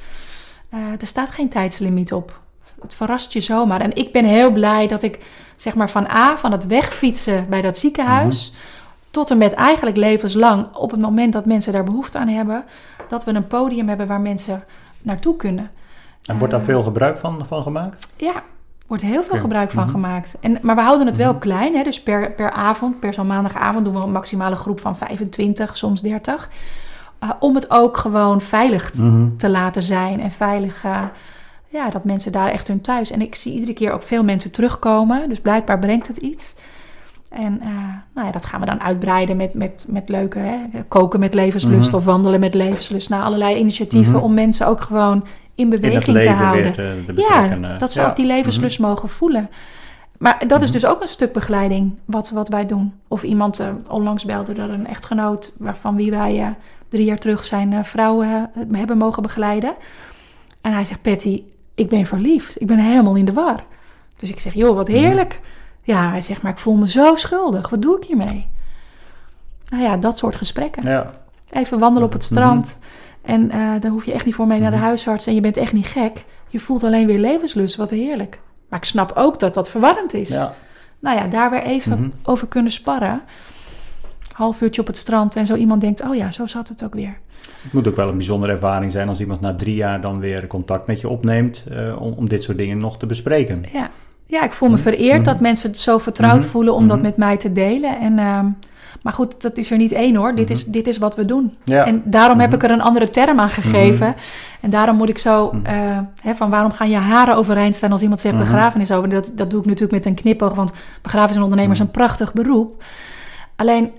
[0.69, 2.39] Eh, er staat geen tijdslimiet op.
[2.81, 3.81] Het verrast je zomaar.
[3.81, 5.19] En ik ben heel blij dat ik
[5.57, 8.61] zeg maar van A, van het wegfietsen bij dat ziekenhuis, Mhm.
[9.11, 12.63] tot en met eigenlijk levenslang, op het moment dat mensen daar behoefte aan hebben,
[13.09, 14.63] dat we een podium hebben waar mensen
[15.01, 15.71] naartoe kunnen.
[16.25, 18.09] En wordt daar Eh, veel gebruik van, van gemaakt?
[18.15, 18.33] Ja,
[18.87, 19.91] Wordt heel veel gebruik van Mhm.
[19.91, 20.35] gemaakt.
[20.41, 21.75] En, maar we houden het wel klein.
[21.75, 21.83] Hè?
[21.83, 26.01] Dus per, per avond, per zo'n maandagavond doen we een maximale groep van 25, soms
[26.01, 26.49] 30.
[27.19, 29.35] Eh, om het ook gewoon veilig Mhm.
[29.37, 30.19] te laten zijn.
[30.19, 30.99] En veilig, eh,
[31.67, 33.11] ja, dat mensen daar echt hun thuis.
[33.11, 35.29] En ik zie iedere keer ook veel mensen terugkomen.
[35.29, 36.55] Dus blijkbaar brengt het iets.
[37.35, 37.67] En eh,
[38.13, 41.87] nou ja, dat gaan we dan uitbreiden met, met, met leuke hè, koken met levenslust
[41.87, 41.95] Mhm.
[41.95, 43.09] of wandelen met levenslust.
[43.09, 44.23] Nou, allerlei initiatieven Mhm.
[44.23, 45.25] om mensen ook gewoon
[45.55, 46.63] in beweging te houden.
[46.63, 47.79] weer te, te Ja, eh.
[47.79, 48.07] dat ze Ja.
[48.07, 49.49] ook die levenslust mogen voelen.
[50.17, 52.93] Maar dat is dus ook een stuk begeleiding wat, wat wij doen.
[53.07, 55.53] Of iemand eh, onlangs belde dat een echtgenoot...
[55.59, 56.55] waarvan wie wij
[56.87, 59.75] drie jaar terug zijn vrouwen hebben mogen begeleiden.
[60.61, 61.43] En hij zegt, Patty,
[61.75, 62.61] ik ben verliefd.
[62.61, 63.63] Ik ben helemaal in de war.
[64.17, 65.39] Dus ik zeg, joh, wat heerlijk.
[65.85, 67.69] Ja, hij zegt, maar ik voel me zo schuldig.
[67.69, 68.47] Wat doe ik hiermee?
[69.69, 70.83] Nou ja, dat soort gesprekken.
[70.89, 71.13] Ja.
[71.49, 72.31] Even wandelen op het Mhm.
[72.31, 72.79] strand.
[73.21, 74.85] En eh daar hoef je echt niet voor mee naar de Mhm.
[74.85, 75.27] huisarts.
[75.27, 76.25] En je bent echt niet gek.
[76.49, 77.75] Je voelt alleen weer levenslust.
[77.75, 78.39] Wat heerlijk.
[78.69, 80.29] Maar ik snap ook dat dat verwarrend is.
[80.29, 80.53] ja.
[80.99, 82.09] Nou ja, daar weer even Mhm.
[82.23, 83.21] over kunnen sparren.
[84.31, 85.35] Half uurtje op het strand.
[85.35, 87.17] En zo iemand denkt, oh ja, zo zat het ook weer.
[87.63, 90.47] Het moet ook wel een bijzondere ervaring zijn als iemand na drie jaar dan weer
[90.47, 93.63] contact met je opneemt eh, om, om dit soort dingen nog te bespreken.
[93.73, 93.89] Ja,
[94.27, 94.83] ja ik voel me Mhm.
[94.83, 95.23] vereerd Mhm.
[95.25, 96.47] dat mensen het zo vertrouwd Mhm.
[96.47, 97.05] voelen om dat Mhm.
[97.05, 97.99] met mij te delen.
[97.99, 98.45] En, ehm,
[99.01, 100.35] maar goed, dat is er niet één hoor.
[100.35, 101.43] Dit, is, dit is wat we doen.
[101.43, 101.71] Mhm.
[101.77, 101.85] Ja.
[101.85, 102.57] En daarom heb Mhm.
[102.57, 104.07] ik er een andere term aan gegeven.
[104.07, 104.17] Mhm.
[104.61, 105.65] En daarom moet ik zo, Mhm.
[105.65, 108.43] eh, hè, van waarom gaan je haren overeind staan als iemand zegt Mhm.
[108.43, 109.09] begrafenis over?
[109.09, 111.87] Dat, dat doe ik natuurlijk met een knipoog, want begrafenisondernemer is Mhm.
[111.87, 112.83] een prachtig beroep.
[113.55, 113.91] Alleen,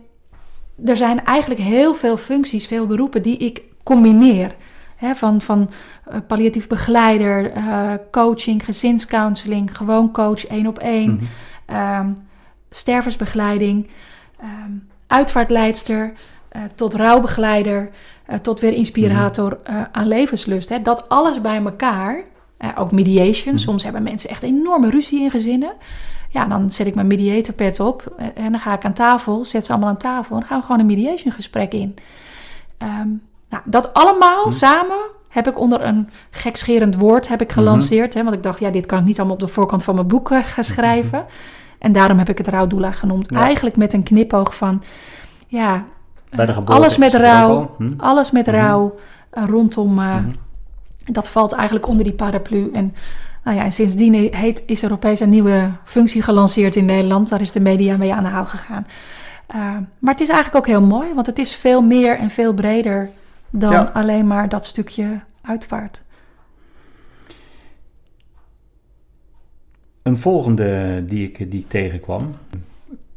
[0.85, 4.55] er zijn eigenlijk heel veel functies, veel beroepen die ik combineer.
[4.97, 5.71] Hè, van van
[6.05, 11.21] eh, palliatief begeleider, eh, coaching, gezinscounseling, gewoon coach één op één,
[11.67, 12.13] ehm,
[12.71, 13.89] stervensbegeleiding,
[14.41, 14.71] ehm,
[15.07, 16.13] uitvaartleidster,
[16.49, 17.91] eh, tot rouwbegeleider,
[18.43, 19.85] tot weer inspirator Mhm.
[19.93, 20.69] aan levenslust.
[20.69, 20.83] Hè.
[20.83, 22.23] Dat alles bij elkaar,
[22.77, 23.55] ook mediation.
[23.55, 23.63] Mhm.
[23.63, 25.73] Soms hebben mensen echt enorme ruzie in gezinnen.
[26.31, 29.65] Ja, dan zet ik mijn mediator pet op en dan ga ik aan tafel, zet
[29.65, 31.95] ze allemaal aan tafel en dan gaan we gewoon een mediation gesprek in.
[32.79, 33.09] Ehm,
[33.51, 34.51] nou, dat allemaal Mhm.
[34.55, 34.97] samen
[35.29, 37.59] heb ik onder een gekscherend woord heb ik Mhm.
[37.59, 38.15] gelanceerd.
[38.15, 40.07] Hè, want ik dacht, ja, dit kan ik niet allemaal op de voorkant van mijn
[40.07, 41.25] boek eh, gaan schrijven.
[41.79, 43.27] En daarom heb ik het rouwdoula genoemd.
[43.31, 43.41] Ja.
[43.41, 44.83] Eigenlijk met een knipoog van,
[45.49, 45.85] ja,
[46.31, 47.75] eh, alles met rouw.
[47.79, 47.91] Hm?
[47.97, 48.55] alles met Mhm.
[48.57, 48.95] rouw
[49.31, 50.25] eh, rondom, Mhm.
[51.05, 52.71] dat valt eigenlijk onder die paraplu.
[52.73, 52.95] En,
[53.45, 57.29] nou ja, en sindsdien heet, is er opeens een nieuwe functie gelanceerd in Nederland.
[57.29, 58.87] Daar is de media mee aan de haal gegaan.
[59.99, 63.11] Maar het is eigenlijk ook heel mooi, want het is veel meer en veel breder
[63.59, 63.91] dan Ja.
[63.95, 66.03] alleen maar dat stukje uitvaart.
[70.03, 72.35] Een volgende die ik, die ik tegenkwam.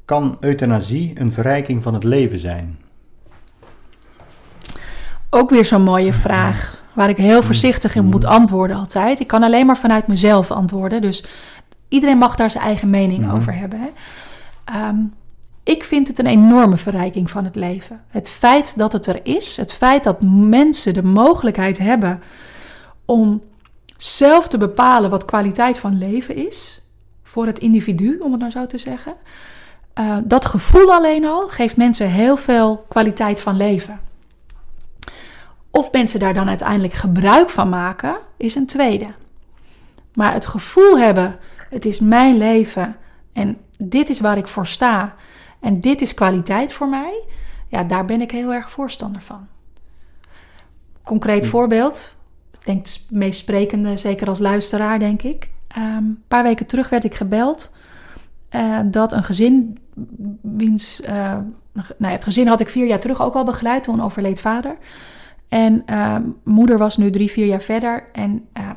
[0.06, 2.80] Kan euthanasie een verrijking van het leven zijn?
[5.30, 9.20] Ook weer zo'n mooie vraag, waar ik heel voorzichtig in moet antwoorden altijd.
[9.20, 11.26] Ik kan alleen maar vanuit mezelf antwoorden, dus
[11.88, 13.36] iedereen mag daar zijn eigen mening Mhm.
[13.36, 13.80] over hebben.
[13.80, 13.88] Hè.
[14.66, 14.96] Ehm,
[15.70, 18.04] ik vind het een enorme verrijking van het leven.
[18.08, 22.22] Het feit dat het er is, het feit dat mensen de mogelijkheid hebben
[23.06, 23.42] om
[23.98, 26.82] zelf te bepalen wat kwaliteit van leven is,
[27.24, 29.14] voor het individu, om het nou zo te zeggen.
[29.94, 34.00] Eh, dat gevoel alleen al geeft mensen heel veel kwaliteit van leven.
[35.72, 39.08] Of mensen daar dan uiteindelijk gebruik van maken, is een tweede.
[40.14, 42.96] Maar het gevoel hebben, het is mijn leven
[43.34, 45.16] en dit is waar ik voor sta
[45.60, 47.24] en dit is kwaliteit voor mij,
[47.68, 49.48] ja, daar ben ik heel erg voorstander van.
[51.04, 52.16] Concreet voorbeeld,
[52.52, 55.50] ik denk het meest sprekende, zeker als luisteraar, denk ik.
[55.68, 57.72] Ehm, een paar weken terug werd ik gebeld
[58.50, 59.78] eh, dat een gezin,
[60.42, 61.14] wiens, eh,
[61.74, 64.78] nou ja, het gezin had ik vier jaar terug ook al begeleid, toen overleed vader.
[65.48, 68.04] En eh, moeder was nu drie, vier jaar verder.
[68.12, 68.70] En eh,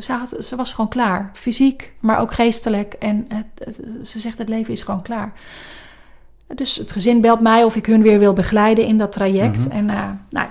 [0.00, 1.30] ze, had, ze was gewoon klaar.
[1.34, 2.94] Fysiek, maar ook geestelijk.
[2.94, 5.32] En het, het- ze zegt, het leven is gewoon klaar.
[6.54, 9.68] Dus het gezin belt mij of ik hun weer wil begeleiden in dat traject.
[9.68, 9.76] Mhm.
[9.76, 10.48] En eh, nou,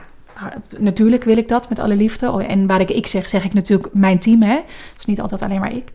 [0.80, 2.32] natuurlijk wil ik dat met alle liefde.
[2.32, 4.42] Oh, En waar ik ik zeg, zeg ik natuurlijk mijn team.
[4.42, 4.56] Hè?
[4.56, 5.92] Het is niet altijd alleen maar ik.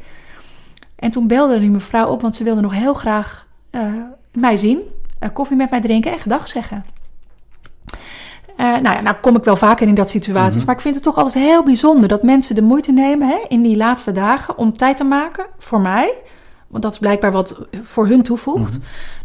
[0.96, 3.82] En toen belde die mevrouw op, want ze wilde nog heel graag eh,
[4.32, 4.78] mij zien.
[5.18, 6.84] eh, koffie met mij drinken en gedag zeggen.
[8.56, 10.56] Nou ja, nou kom ik wel vaker in dat situaties.
[10.56, 10.66] Mhm.
[10.66, 13.62] Maar ik vind het toch altijd heel bijzonder dat mensen de moeite nemen hè, in
[13.62, 16.12] die laatste dagen om tijd te maken voor mij.
[16.68, 18.78] Want dat is blijkbaar wat voor hun toevoegt.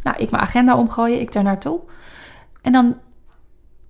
[0.03, 1.79] Nou, ik mijn agenda omgooien, ik daar naartoe.
[2.61, 2.97] En dan,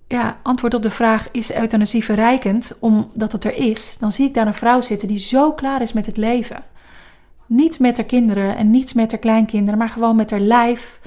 [0.08, 3.96] ja, antwoord op de vraag: is euthanasie verrijkend omdat het er is?
[3.98, 6.62] Dan zie ik daar een vrouw zitten die zo klaar is met het leven.
[7.46, 11.00] Niet met haar kinderen en niet met haar kleinkinderen, maar gewoon met haar lijf.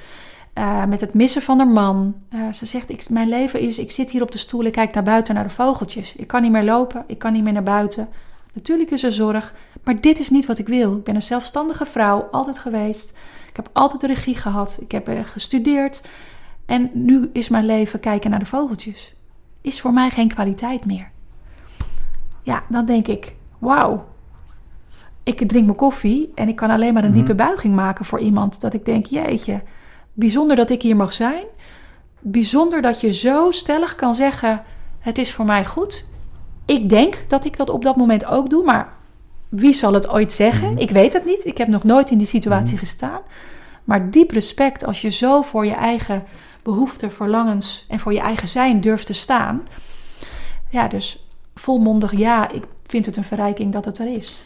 [0.54, 2.16] eh, met het missen van haar man.
[2.30, 4.94] Eh, ze zegt: ik, Mijn leven is, ik zit hier op de stoel, ik kijk
[4.94, 6.16] naar buiten naar de vogeltjes.
[6.16, 8.10] Ik kan niet meer lopen, ik kan niet meer naar buiten.
[8.58, 10.96] Natuurlijk is er zorg, maar dit is niet wat ik wil.
[10.98, 13.18] Ik ben een zelfstandige vrouw, altijd geweest.
[13.50, 14.78] Ik heb altijd de regie gehad.
[14.82, 16.02] Ik heb gestudeerd.
[16.66, 19.14] En nu is mijn leven kijken naar de vogeltjes.
[19.62, 21.12] Is voor mij geen kwaliteit meer.
[22.44, 24.06] Ja, dan denk ik, wauw.
[25.24, 27.46] Ik drink mijn koffie en ik kan alleen maar een diepe Mhm.
[27.46, 28.62] buiging maken voor iemand.
[28.62, 29.62] Dat ik denk, jeetje,
[30.14, 31.44] bijzonder dat ik hier mag zijn.
[32.20, 34.64] Bijzonder dat je zo stellig kan zeggen,
[35.00, 36.06] het is voor mij goed.
[36.68, 38.94] Ik denk dat ik dat op dat moment ook doe, maar
[39.50, 40.72] wie zal het ooit zeggen?
[40.72, 40.82] Mhm.
[40.82, 41.46] Ik weet het niet.
[41.46, 43.22] Ik heb nog nooit in die situatie gestaan.
[43.84, 46.24] Maar diep respect als je zo voor je eigen
[46.64, 49.68] behoeften, verlangens en voor je eigen zijn durft te staan.
[50.70, 54.40] Ja, dus volmondig ja, ik vind het een verrijking dat het er is.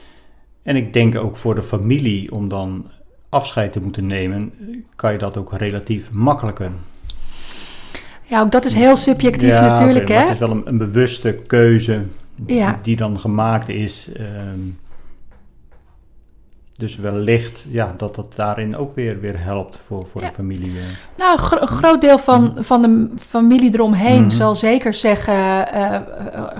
[0.63, 2.89] En ik denk ook voor de familie om dan
[3.29, 4.53] afscheid te moeten nemen,
[4.95, 6.71] kan je dat ook relatief makkelijker.
[8.31, 10.15] Ja, ook dat is heel subjectief Ja, natuurlijk, hè?
[10.19, 12.01] Het is wel een, een bewuste keuze
[12.45, 12.79] Ja.
[12.81, 14.07] die dan gemaakt is.
[14.15, 14.59] ehm,
[16.73, 20.27] dus wellicht ja, dat dat daarin ook weer, weer helpt voor, voor Ja.
[20.27, 20.71] de familie.
[21.17, 24.29] Nou, een gro- een groot deel van, van de familie eromheen Mhm.
[24.29, 25.33] zal zeker zeggen:
[25.73, 26.01] eh, eh,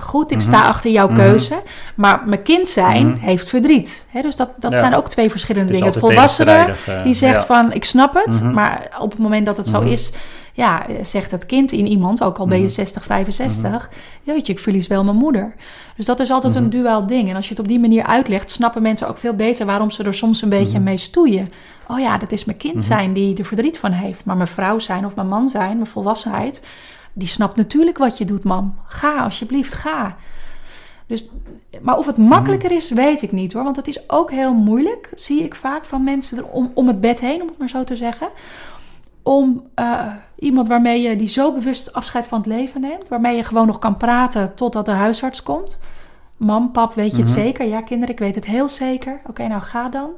[0.00, 1.62] Goed, ik sta achter jouw keuze.
[1.96, 4.06] Maar mijn kind zijn heeft verdriet.
[4.08, 4.76] Hè, dus dat, dat Ja.
[4.78, 5.86] zijn ook twee verschillende dingen.
[5.86, 7.46] Het volwassene eh, die zegt ja.
[7.46, 8.42] van: Ik snap het.
[8.52, 10.12] Maar op het moment dat het zo is,
[10.52, 12.72] ja, zegt het kind in iemand, ook al ben je Mhm.
[12.72, 13.90] 60, 65,
[14.22, 15.54] jeetje, ik verlies wel mijn moeder.
[15.96, 16.70] Dus dat is altijd een Mhm.
[16.70, 17.28] duaal ding.
[17.28, 20.04] En als je het op die manier uitlegt, snappen mensen ook veel beter waarom ze
[20.04, 20.82] er soms een beetje Mhm.
[20.82, 21.52] mee stoeien.
[21.88, 22.82] Oh ja, dat is mijn kind Mhm.
[22.84, 24.24] zijn die er verdriet van heeft.
[24.24, 26.62] Maar mijn vrouw zijn of mijn man zijn, mijn volwassenheid,
[27.12, 28.74] die snapt natuurlijk wat je doet, mam.
[28.86, 30.16] Ga alsjeblieft, ga.
[31.06, 31.28] Dus,
[31.82, 33.64] maar of het makkelijker is, weet ik niet hoor.
[33.64, 37.00] Want het is ook heel moeilijk, zie ik vaak van mensen er om, om het
[37.00, 38.28] bed heen, om het maar zo te zeggen.
[39.22, 40.06] Om eh,
[40.38, 43.78] iemand waarmee je die zo bewust afscheid van het leven neemt, waarmee je gewoon nog
[43.78, 45.78] kan praten totdat de huisarts komt.
[46.36, 47.38] Mam, pap, weet je het Mhm.
[47.40, 47.68] zeker?
[47.68, 49.20] Ja, kinderen, ik weet het heel zeker.
[49.26, 50.10] Oké, nou ga dan.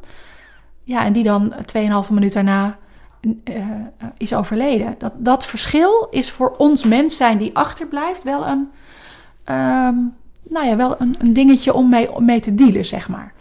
[0.83, 2.77] Ja, en die dan 2,5 minuut daarna
[3.45, 3.65] eh, eh,
[4.17, 4.95] is overleden.
[4.99, 8.71] Dat, dat verschil is voor ons mens zijn die achterblijft wel een,
[9.45, 9.95] ehm,
[10.43, 13.33] nou ja, wel een, een dingetje om mee, om mee te dealen, zeg maar.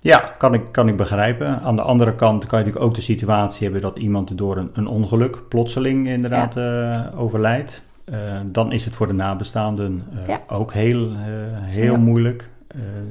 [0.00, 1.60] Ja, kan ik, kan ik begrijpen.
[1.60, 4.70] Aan de andere kant kan je natuurlijk ook de situatie hebben dat iemand door een,
[4.72, 7.80] een ongeluk plotseling inderdaad eh, overlijdt.
[8.04, 10.40] Eh, dan is het voor de nabestaanden eh, Ja.
[10.48, 11.10] ook heel,
[11.60, 11.98] heel Ja.
[11.98, 12.48] moeilijk.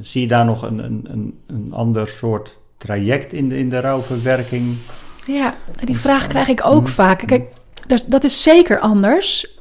[0.02, 3.80] Zie je daar nog een, een, een, een ander soort traject in de, in de
[3.80, 4.78] rouwverwerking?
[5.26, 7.24] Ja, die vraag krijg ik ook vaak.
[7.28, 7.44] Kijk,
[7.88, 9.60] dat, dat is zeker anders.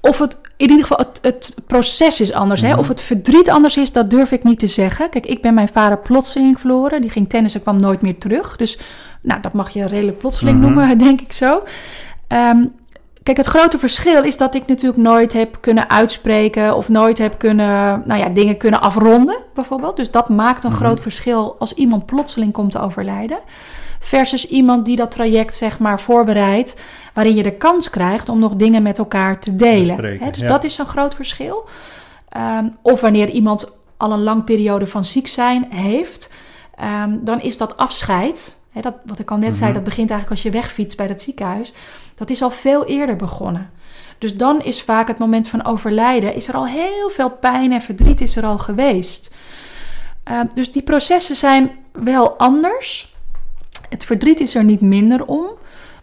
[0.00, 2.60] Of het, in ieder geval, het, het proces is anders.
[2.60, 2.68] Hè?
[2.70, 2.78] Mhm.
[2.78, 5.10] Of het verdriet anders is, dat durf ik niet te zeggen.
[5.10, 7.00] Kijk, ik ben mijn vader plotseling verloren.
[7.00, 8.56] Die ging tennissen, kwam nooit meer terug.
[8.56, 8.78] Dus,
[9.22, 10.66] nou, dat mag je redelijk plotseling Mhm.
[10.66, 11.62] noemen, denk ik zo.
[12.28, 12.64] Ehm,
[13.22, 16.76] kijk, het grote verschil is dat ik natuurlijk nooit heb kunnen uitspreken...
[16.76, 19.96] of nooit heb kunnen, nou ja, dingen kunnen afronden, bijvoorbeeld.
[19.96, 20.78] Dus dat maakt een Mhm.
[20.80, 23.38] groot verschil als iemand plotseling komt te overlijden
[24.00, 26.76] versus iemand die dat traject zeg maar voorbereidt,
[27.14, 29.86] waarin je de kans krijgt om nog dingen met elkaar te delen.
[29.96, 30.48] Bespreken, dus ja.
[30.48, 31.68] dat is een groot verschil.
[32.28, 36.32] Ehm, of wanneer iemand al een lang periode van ziek zijn heeft,
[36.74, 38.56] ehm, dan is dat afscheid.
[38.70, 39.74] Hè, dat, wat ik al net zei, Mhm.
[39.74, 41.72] dat begint eigenlijk als je wegfietst bij dat ziekenhuis.
[42.16, 43.70] Dat is al veel eerder begonnen.
[44.18, 47.80] Dus dan is vaak het moment van overlijden, is er al heel veel pijn en
[47.82, 49.34] verdriet is er al geweest.
[50.24, 53.14] Ehm, dus die processen zijn wel anders.
[53.90, 55.46] Het verdriet is er niet minder om.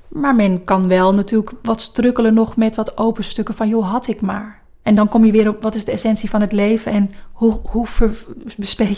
[0.07, 3.67] Maar men kan wel natuurlijk wat strukkelen nog met wat open stukken van...
[3.67, 4.61] joh, had ik maar.
[4.81, 6.91] En dan kom je weer op wat is de essentie van het leven...
[6.91, 8.25] en hoe, hoe ver-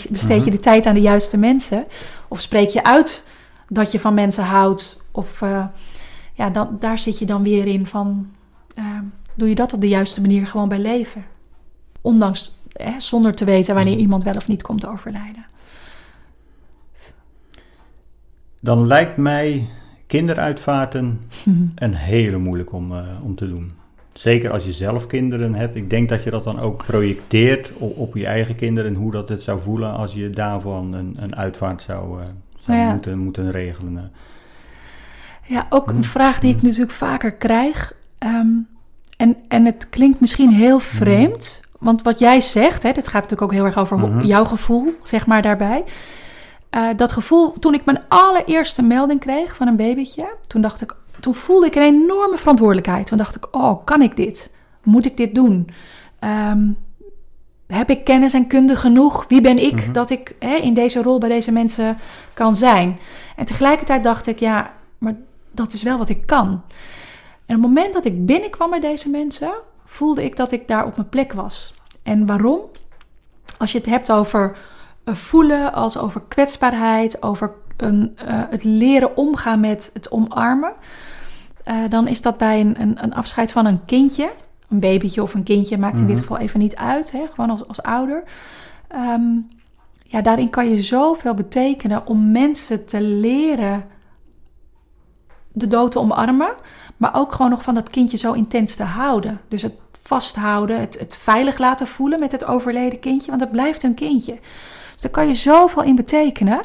[0.10, 1.86] besteed je de tijd aan de juiste mensen?
[2.28, 3.26] Of spreek je uit
[3.68, 5.02] dat je van mensen houdt?
[5.12, 5.66] Of eh,
[6.34, 8.30] ja, dan, daar zit je dan weer in van...
[8.76, 8.86] eh,
[9.36, 11.26] doe je dat op de juiste manier gewoon bij leven?
[12.02, 15.46] Ondanks, hè, zonder te weten wanneer iemand wel of niet komt te overlijden.
[18.60, 19.68] Dan lijkt mij
[20.08, 21.22] kinderuitvaarten
[21.76, 23.72] een hele moeilijk om, eh, om te doen.
[24.14, 25.76] Zeker als je zelf kinderen hebt.
[25.76, 28.92] Ik denk dat je dat dan ook projecteert op, op je eigen kinderen.
[28.94, 32.26] En hoe dat het zou voelen als je daarvan een, een uitvaart zou, eh,
[32.60, 32.92] zou Ja.
[32.92, 34.12] moeten, moeten regelen.
[35.46, 37.94] Ja, ook een vraag die ik natuurlijk vaker krijg.
[38.18, 38.48] Ehm,
[39.18, 41.62] en, en het klinkt misschien heel vreemd.
[41.80, 44.26] Want wat jij zegt, hè, dit gaat natuurlijk ook heel erg over Mhm.
[44.26, 45.84] jouw gevoel, zeg maar, daarbij.
[46.70, 50.96] Eh, dat gevoel, toen ik mijn allereerste melding kreeg van een babytje, toen dacht ik,
[51.20, 53.06] toen voelde ik een enorme verantwoordelijkheid.
[53.08, 54.50] Toen dacht ik, oh, kan ik dit?
[54.84, 55.70] Moet ik dit doen?
[56.20, 56.68] Ehm,
[57.68, 59.26] heb ik kennis en kunde genoeg?
[59.28, 59.92] Wie ben ik Mhm.
[59.92, 61.98] dat ik hè, in deze rol bij deze mensen
[62.34, 63.00] kan zijn?
[63.36, 65.16] En tegelijkertijd dacht ik, ja, maar
[65.52, 66.48] dat is wel wat ik kan.
[67.46, 69.52] En op het moment dat ik binnenkwam bij deze mensen,
[69.86, 71.74] voelde ik dat ik daar op mijn plek was.
[72.04, 72.60] En waarom?
[73.58, 74.58] Als je het hebt over
[75.16, 80.74] voelen als over kwetsbaarheid, over een, eh, het leren omgaan met het omarmen.
[81.64, 84.32] Eh, dan is dat bij een, een, een, afscheid van een kindje,
[84.70, 87.68] een babytje of een kindje, maakt in dit geval even niet uit, hè, gewoon als,
[87.68, 88.24] als ouder.
[88.88, 89.24] Ehm,
[90.04, 93.86] ja, daarin kan je zoveel betekenen om mensen te leren
[95.52, 96.52] de dood te omarmen,
[96.98, 99.42] maar ook gewoon nog van dat kindje zo intens te houden.
[99.48, 103.84] Dus het vasthouden, het, het veilig laten voelen met het overleden kindje, want het blijft
[103.84, 104.40] een kindje.
[105.00, 106.60] Dus daar kan je zoveel in betekenen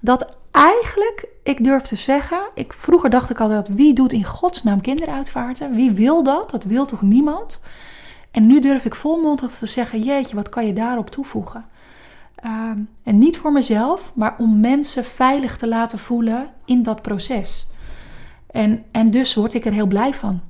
[0.00, 4.80] dat eigenlijk, ik durf te zeggen, ik, vroeger dacht ik altijd, wie doet in godsnaam
[4.80, 5.74] kinderuitvaarten?
[5.74, 6.50] Wie wil dat?
[6.50, 7.60] Dat wil toch niemand?
[8.30, 11.64] En nu durf ik volmondig te zeggen, jeetje, wat kan je daarop toevoegen?
[12.34, 17.66] Ehm, en niet voor mezelf, maar om mensen veilig te laten voelen in dat proces.
[18.50, 20.40] En, en dus word ik er heel blij van.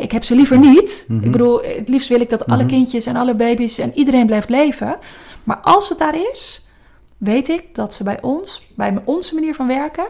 [0.00, 1.04] ik heb ze liever niet.
[1.08, 1.30] Ik Mhm.
[1.30, 2.66] bedoel, het liefst wil ik dat alle Mhm.
[2.72, 4.98] kindjes en alle baby's en iedereen blijft leven.
[5.46, 6.66] Maar als het daar is,
[7.16, 10.06] weet ik dat ze bij ons, bij onze manier van werken,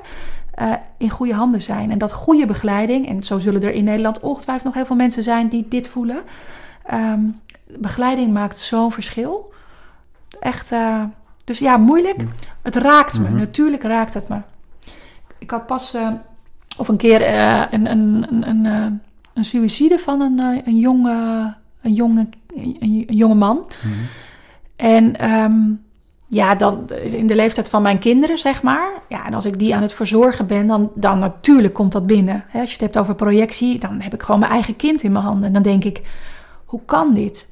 [0.55, 1.91] eh, in goede handen zijn.
[1.91, 5.23] En dat goede begeleiding, en zo zullen er in Nederland ongetwijfeld nog heel veel mensen
[5.23, 6.23] zijn die dit voelen.
[6.87, 7.21] ehm,
[7.79, 9.53] begeleiding maakt zo'n verschil.
[10.41, 11.03] Echt, eh,
[11.45, 12.25] dus ja, moeilijk.
[12.63, 13.37] Het raakt me, Mhm.
[13.37, 14.39] natuurlijk raakt het me.
[15.39, 16.09] Ik had pas, eh,
[16.77, 17.23] of een keer,
[17.73, 19.01] een, een, een, een,
[19.35, 23.57] een suïcide van een, een, jonge, een, jonge, een, een jonge man.
[23.85, 23.95] Mhm.
[24.77, 25.55] En ehm,
[26.29, 28.91] ja, dan in de leeftijd van mijn kinderen, zeg maar.
[29.09, 32.45] Ja, en als ik die aan het verzorgen ben, dan, dan natuurlijk komt dat binnen.
[32.53, 35.25] Als je het hebt over projectie, dan heb ik gewoon mijn eigen kind in mijn
[35.25, 35.45] handen.
[35.47, 36.03] En dan denk ik,
[36.65, 37.49] hoe kan dit?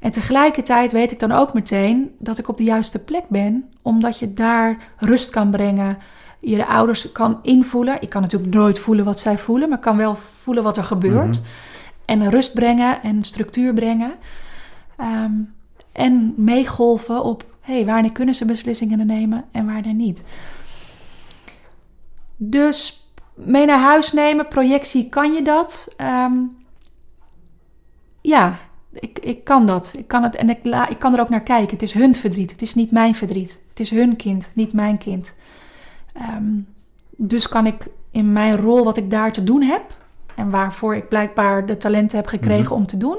[0.00, 4.18] En tegelijkertijd weet ik dan ook meteen dat ik op de juiste plek ben, omdat
[4.18, 5.98] je daar rust kan brengen.
[6.40, 7.96] Je de ouders kan invoelen.
[8.00, 10.84] Ik kan natuurlijk nooit voelen wat zij voelen, maar ik kan wel voelen wat er
[10.84, 11.40] gebeurt.
[11.40, 11.48] Mhm.
[12.04, 14.12] En rust brengen en structuur brengen.
[14.96, 15.32] Ehm,
[15.92, 20.22] en meegolven op hey, wanneer kunnen ze beslissingen nemen en wanneer niet.
[22.36, 25.94] Dus mee naar huis nemen, projectie, kan je dat?
[25.96, 26.32] Ehm,
[28.20, 28.58] ja,
[28.92, 29.94] ik, ik kan dat.
[29.96, 31.70] Ik kan het en ik, la, ik kan er ook naar kijken.
[31.72, 33.60] Het is hun verdriet, het is niet mijn verdriet.
[33.68, 35.34] Het is hun kind, niet mijn kind.
[36.14, 36.60] Ehm,
[37.16, 39.82] dus kan ik in mijn rol wat ik daar te doen heb
[40.34, 42.72] en waarvoor ik blijkbaar de talenten heb gekregen Mhm.
[42.74, 43.18] om te doen,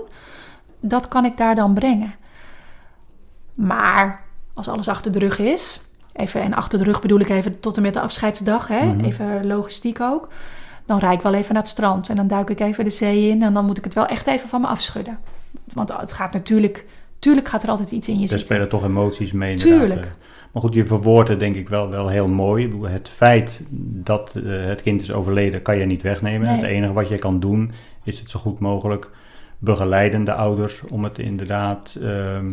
[0.80, 2.16] dat kan ik daar dan brengen.
[3.54, 4.22] Maar
[4.54, 5.82] als alles achter de rug is,
[6.14, 9.04] even en achter de rug bedoel ik even tot en met de afscheidsdag, hè, Mhm.
[9.06, 10.28] even logistiek ook,
[10.86, 13.30] dan rijd ik wel even naar het strand en dan duik ik even de zee
[13.30, 15.18] in en dan moet ik het wel echt even van me afschudden.
[15.74, 16.86] Want het gaat natuurlijk,
[17.20, 18.48] tuurlijk gaat er altijd iets in je Er zitten.
[18.48, 19.52] spelen toch emoties mee.
[19.52, 19.80] inderdaad.
[19.88, 20.12] Tuurlijk.
[20.52, 22.80] Maar goed, je verwoordt het denk ik wel, wel heel mooi.
[22.84, 23.62] Het feit
[24.04, 26.48] dat eh, het kind is overleden kan je niet wegnemen.
[26.48, 26.56] Nee.
[26.58, 27.72] Het enige wat je kan doen
[28.04, 29.10] is het zo goed mogelijk
[29.58, 32.52] begeleiden de ouders om het inderdaad ehm,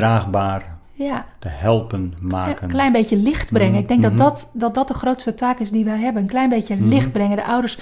[0.00, 1.26] draagbaar Ja.
[1.38, 2.62] te helpen maken.
[2.64, 3.72] een klein beetje licht brengen.
[3.72, 6.22] Mhm, Ik denk dat, dat, dat dat de grootste taak is die wij hebben.
[6.22, 6.88] Een klein beetje Mhm.
[6.88, 7.36] licht brengen.
[7.36, 7.78] De ouders.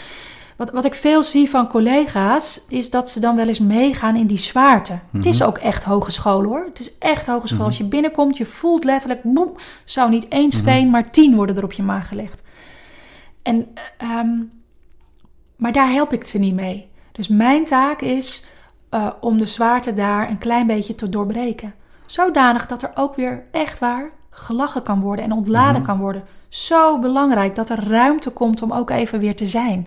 [0.56, 4.26] Wat, wat ik veel zie van collega's, is dat ze dan wel eens meegaan in
[4.26, 4.98] die zwaarte.
[5.12, 5.48] Het is Mhm.
[5.48, 6.64] ook echt hogeschool hoor.
[6.68, 7.64] Het is echt hogeschool.
[7.64, 9.52] Als je binnenkomt, je voelt letterlijk, boem,
[9.84, 12.42] zou niet één steen, maar tien worden er op je maag gelegd.
[13.42, 13.66] En,
[13.98, 14.28] ehm,
[15.56, 16.88] maar daar help ik ze niet mee.
[17.12, 18.44] Dus mijn taak is
[18.90, 21.74] eh, om de zwaarte daar een klein beetje te doorbreken.
[22.06, 25.90] Zodanig dat er ook weer echt waar gelachen kan worden en ontladen Mhm.
[25.90, 26.22] kan worden.
[26.48, 29.86] Zo belangrijk dat er ruimte komt om ook even weer te zijn.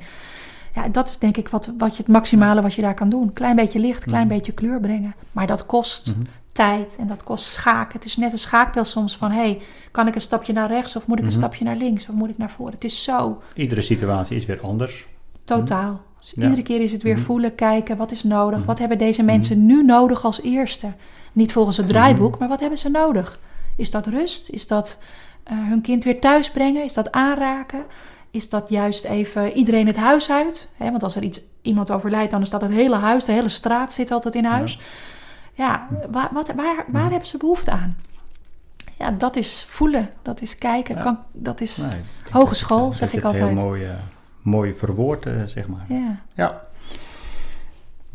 [0.75, 3.33] Ja, dat is denk ik wat, wat je het maximale wat je daar kan doen.
[3.33, 4.35] Klein beetje licht, klein Mhm.
[4.35, 5.15] beetje kleur brengen.
[5.31, 6.19] Maar dat kost Mhm.
[6.51, 7.93] tijd en dat kost schaken.
[7.93, 9.31] Het is net een schaakspel soms van...
[9.31, 12.15] hey, kan ik een stapje naar rechts of moet ik een stapje naar links of
[12.15, 12.73] moet ik naar voren?
[12.73, 15.07] Het is zo Iedere situatie is weer anders.
[15.43, 16.01] totaal.
[16.19, 16.43] Dus Ja.
[16.43, 18.65] iedere keer is het weer voelen, kijken, wat is nodig?
[18.65, 20.87] Wat hebben deze mensen nu nodig als eerste?
[21.37, 22.39] Niet volgens het draaiboek, Mhm.
[22.39, 23.39] maar wat hebben ze nodig?
[23.75, 24.49] Is dat rust?
[24.49, 24.97] Is dat
[25.43, 26.83] eh, hun kind weer thuis brengen?
[26.83, 27.83] Is dat aanraken?
[28.31, 30.69] Is dat juist even iedereen het huis uit?
[30.77, 33.93] Want als er iets, iemand overlijdt, dan is dat het hele huis, de hele straat
[33.93, 34.79] zit altijd in huis.
[35.53, 37.97] Ja, waar, wat, waar, waar hebben ze behoefte aan?
[38.97, 41.01] Ja, dat is voelen, dat is kijken, Ja.
[41.01, 41.81] kan, dat is...
[42.31, 43.43] Hogeschool, dat zeg dat ik altijd.
[43.43, 43.91] Heel mooi, eh,
[44.41, 45.85] mooi verwoord, eh, zeg maar.
[46.33, 46.61] Ja.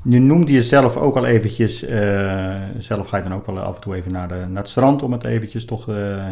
[0.03, 3.75] Nu noemde je zelf ook al eventjes, eh, zelf ga je dan ook wel af
[3.75, 6.27] en toe even naar, de, naar het strand om het eventjes toch eh,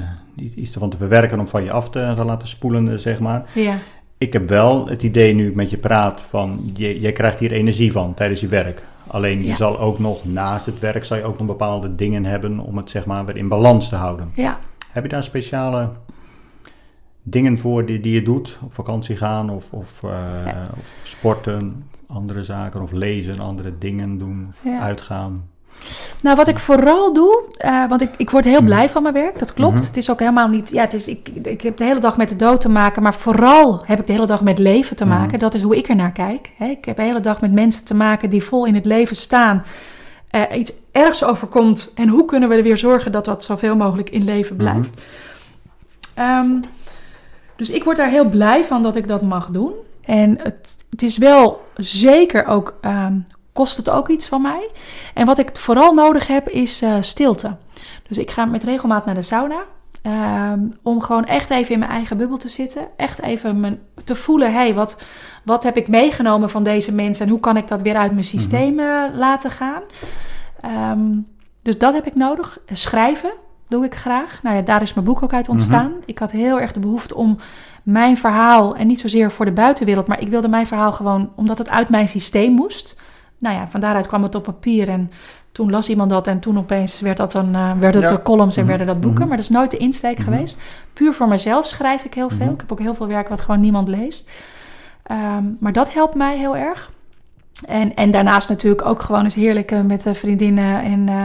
[0.55, 3.45] iets, ervan te verwerken, om van je af te, te laten spoelen, eh, zeg maar.
[3.55, 3.77] ja.
[4.19, 7.53] Ik heb wel het idee nu ik met je praat van, je, jij krijgt hier
[7.53, 8.83] energie van tijdens je werk.
[9.07, 9.57] Alleen je Ja.
[9.57, 12.91] zal ook nog, naast het werk, zal je ook nog bepaalde dingen hebben om het
[12.91, 14.31] zeg maar weer in balans te houden.
[14.35, 14.59] ja.
[14.93, 15.89] Heb je daar speciale
[17.23, 18.59] dingen voor die, die je doet?
[18.65, 20.69] Op vakantie gaan of, of, Ja.
[20.79, 24.79] of sporten, andere zaken of lezen, andere dingen doen, of Ja.
[24.81, 25.49] uitgaan?
[26.21, 28.65] Nou, wat ik vooral doe, eh, want ik, ik word heel Mhm.
[28.65, 29.75] blij van mijn werk, dat klopt.
[29.75, 29.85] Mhm.
[29.85, 32.29] Het is ook helemaal niet, ja, het is, ik, ik heb de hele dag met
[32.29, 35.19] de dood te maken, maar vooral heb ik de hele dag met leven te Mhm.
[35.19, 35.39] maken.
[35.39, 36.53] Dat is hoe ik er naar kijk.
[36.57, 36.67] Hè.
[36.67, 39.65] Ik heb de hele dag met mensen te maken die vol in het leven staan.
[40.31, 44.11] Eh, iets ergs overkomt en hoe kunnen we er weer zorgen dat dat zoveel mogelijk
[44.11, 45.03] in leven blijft.
[46.15, 46.51] Ehm,
[47.57, 49.73] dus ik word daar heel blij van dat ik dat mag doen.
[50.05, 53.19] En het, het is wel zeker ook, ehm,
[53.53, 54.71] kost het ook iets van mij.
[55.15, 57.57] En wat ik vooral nodig heb is eh, stilte.
[58.09, 59.63] Dus ik ga met regelmaat naar de sauna.
[60.03, 62.89] ehm, om gewoon echt even in mijn eigen bubbel te zitten.
[62.97, 65.03] Echt even mijn, te voelen, hey, wat,
[65.45, 67.25] wat heb ik meegenomen van deze mensen...
[67.25, 69.83] en hoe kan ik dat weer uit mijn systeem eh, laten gaan.
[70.61, 71.19] Ehm,
[71.63, 72.59] dus dat heb ik nodig.
[72.73, 73.33] Schrijven
[73.67, 74.43] doe ik graag.
[74.43, 75.93] Nou ja, daar is mijn boek ook uit ontstaan.
[76.05, 77.39] Ik had heel erg de behoefte om
[77.83, 78.77] mijn verhaal...
[78.77, 80.07] en niet zozeer voor de buitenwereld...
[80.07, 81.31] maar ik wilde mijn verhaal gewoon...
[81.37, 83.01] omdat het uit mijn systeem moest.
[83.39, 84.89] Nou ja, van daaruit kwam het op papier...
[84.89, 85.11] en
[85.53, 88.19] toen las iemand dat en toen opeens werd dat dan, eh, werd het Ja.
[88.23, 88.69] columns en Mhm.
[88.71, 89.19] werden dat boeken.
[89.21, 89.29] Mhm.
[89.29, 90.31] Maar dat is nooit de insteek Mhm.
[90.31, 90.61] geweest.
[90.93, 92.51] Puur voor mezelf schrijf ik heel veel.
[92.53, 94.31] Ik heb ook heel veel werk wat gewoon niemand leest.
[95.03, 96.93] Ehm, maar dat helpt mij heel erg.
[97.67, 101.25] En, en daarnaast natuurlijk ook gewoon eens heerlijk eh, met de vriendinnen en eh,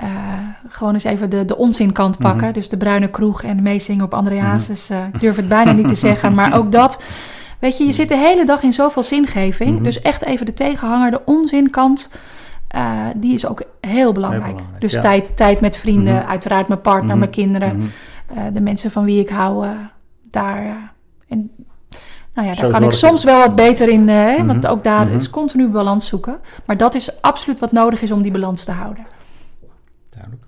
[0.00, 0.08] eh,
[0.68, 2.44] gewoon eens even de, de onzinkant pakken.
[2.46, 2.54] Mhm.
[2.54, 4.90] Dus de bruine kroeg en meezingen op André Hazes.
[4.90, 7.02] eh, ik durf het bijna niet te zeggen, maar ook dat.
[7.58, 9.74] Weet je, je zit de hele dag in zoveel zingeving.
[9.74, 9.82] Mhm.
[9.82, 12.10] Dus echt even de tegenhanger, de onzinkant.
[12.68, 14.44] eh, die is ook heel belangrijk.
[14.44, 15.00] belangrijk, dus ja.
[15.00, 16.28] tijd, tijd met vrienden, Mhm.
[16.28, 17.18] uiteraard mijn partner, Mhm.
[17.18, 18.52] mijn kinderen, Mhm.
[18.52, 19.66] de mensen van wie ik hou.
[20.30, 20.92] daar,
[21.28, 21.50] en,
[22.34, 24.72] nou ja, Zo daar kan ik soms wel wat beter in, hè, want Mhm.
[24.72, 25.14] ook daar Mhm.
[25.14, 26.38] is continu balans zoeken.
[26.66, 29.06] Maar dat is absoluut wat nodig is om die balans te houden.
[30.10, 30.42] Duidelijk.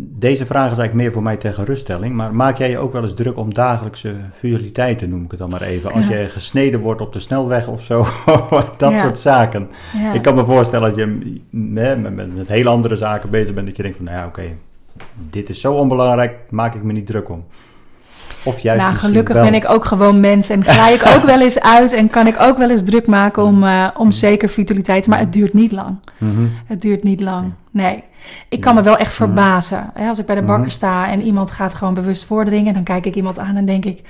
[0.00, 3.02] Deze vraag is eigenlijk meer voor mij ter geruststelling, maar maak jij je ook wel
[3.02, 5.92] eens druk om dagelijkse futiliteiten, noem ik het dan maar even.
[5.92, 6.16] Als Ja.
[6.16, 8.06] je gesneden wordt op de snelweg of zo,
[8.78, 8.96] dat Ja.
[8.96, 9.68] soort zaken.
[10.02, 10.12] Ja.
[10.12, 13.76] Ik kan me voorstellen als je met, met, met hele andere zaken bezig bent, dat
[13.76, 14.42] je denkt van, nou ja, oké,
[15.30, 17.44] dit is zo onbelangrijk, maak ik me niet druk om.
[18.44, 21.60] Of juist nou, gelukkig ben ik ook gewoon mens en ga ik ook wel eens
[21.60, 25.06] uit en kan ik ook wel eens druk maken om, eh, om zeker vitaliteit.
[25.06, 25.96] Maar het duurt niet lang.
[26.18, 26.46] Mhm.
[26.66, 27.52] Het duurt niet lang.
[27.70, 28.04] Nee.
[28.48, 29.90] Ik kan me wel echt verbazen.
[29.94, 33.06] Hè, als ik bij de bakker sta en iemand gaat gewoon bewust voordringen, dan kijk
[33.06, 34.02] ik iemand aan en denk ik,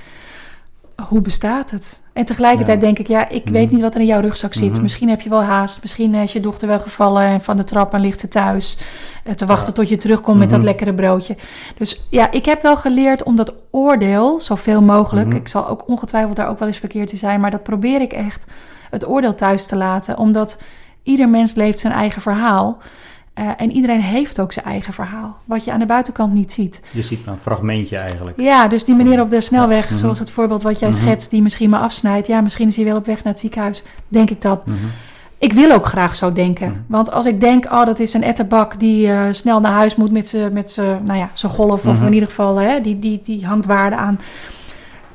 [1.07, 1.99] hoe bestaat het?
[2.19, 2.85] En tegelijkertijd Ja.
[2.85, 3.53] denk ik, ja, ik Mhm.
[3.53, 4.71] weet niet wat er in jouw rugzak zit.
[4.71, 4.81] Mhm.
[4.81, 5.81] Misschien heb je wel haast.
[5.81, 8.77] Misschien is je dochter wel gevallen en van de trap en ligt ze thuis.
[9.23, 9.73] eh, te wachten Ja.
[9.73, 10.67] tot je terugkomt met dat Mhm.
[10.67, 11.35] lekkere broodje.
[11.77, 15.27] Dus ja, ik heb wel geleerd om dat oordeel zoveel mogelijk.
[15.27, 15.35] Mhm.
[15.35, 18.13] Ik zal ook ongetwijfeld daar ook wel eens verkeerd in zijn, maar dat probeer ik
[18.13, 18.45] echt
[18.89, 20.17] het oordeel thuis te laten.
[20.17, 20.57] Omdat
[21.03, 22.77] ieder mens leeft zijn eigen verhaal.
[23.39, 25.37] Eh, en iedereen heeft ook zijn eigen verhaal.
[25.45, 26.81] Wat je aan de buitenkant niet ziet.
[26.91, 28.39] Je ziet maar een fragmentje eigenlijk.
[28.39, 30.97] Ja, dus die meneer op de snelweg, zoals het voorbeeld wat jij Mhm.
[30.97, 32.27] schetst, die misschien me afsnijdt.
[32.27, 33.83] Ja, misschien is hij wel op weg naar het ziekenhuis.
[34.07, 34.65] Denk ik dat.
[34.65, 34.77] Mhm.
[35.37, 36.67] Ik wil ook graag zo denken.
[36.69, 36.79] Mhm.
[36.87, 40.11] Want als ik denk, oh, dat is een etterbak die eh, snel naar huis moet
[40.11, 43.45] met zijn met nou ja, zijn golf, of in ieder geval, hè, die, die, die
[43.45, 44.19] hangt waarde aan.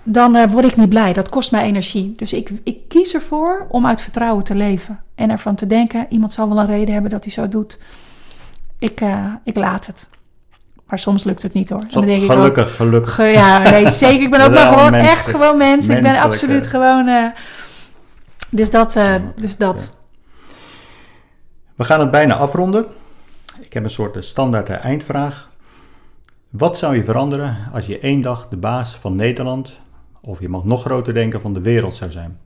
[0.03, 1.13] Dan eh, word ik niet blij.
[1.13, 2.13] Dat kost mij energie.
[2.17, 4.99] Dus ik, ik kies ervoor om uit vertrouwen te leven.
[5.15, 7.79] En ervan te denken, iemand zal wel een reden hebben dat hij zo doet.
[8.79, 10.09] Ik, eh, ik laat het.
[10.87, 11.81] Maar soms lukt het niet hoor.
[11.81, 13.15] En dan denk ik ook, Gelukkig, gelukkig.
[13.15, 14.23] Ge- ja, nee, zeker.
[14.23, 15.19] Ik ben ook maar gewoon menselijk.
[15.19, 15.89] echt gewoon mens.
[15.89, 17.09] Ik ben absoluut gewoon.
[17.09, 17.27] eh,
[18.51, 18.97] dus dat.
[18.97, 19.99] eh, dus dat.
[21.75, 22.87] We gaan het bijna afronden.
[23.61, 25.49] Ik heb een soort standaard eindvraag.
[26.51, 29.79] Wat zou je veranderen als je één dag de baas van Nederland,
[30.21, 32.39] of je mag nog groter denken, van de wereld zou zijn?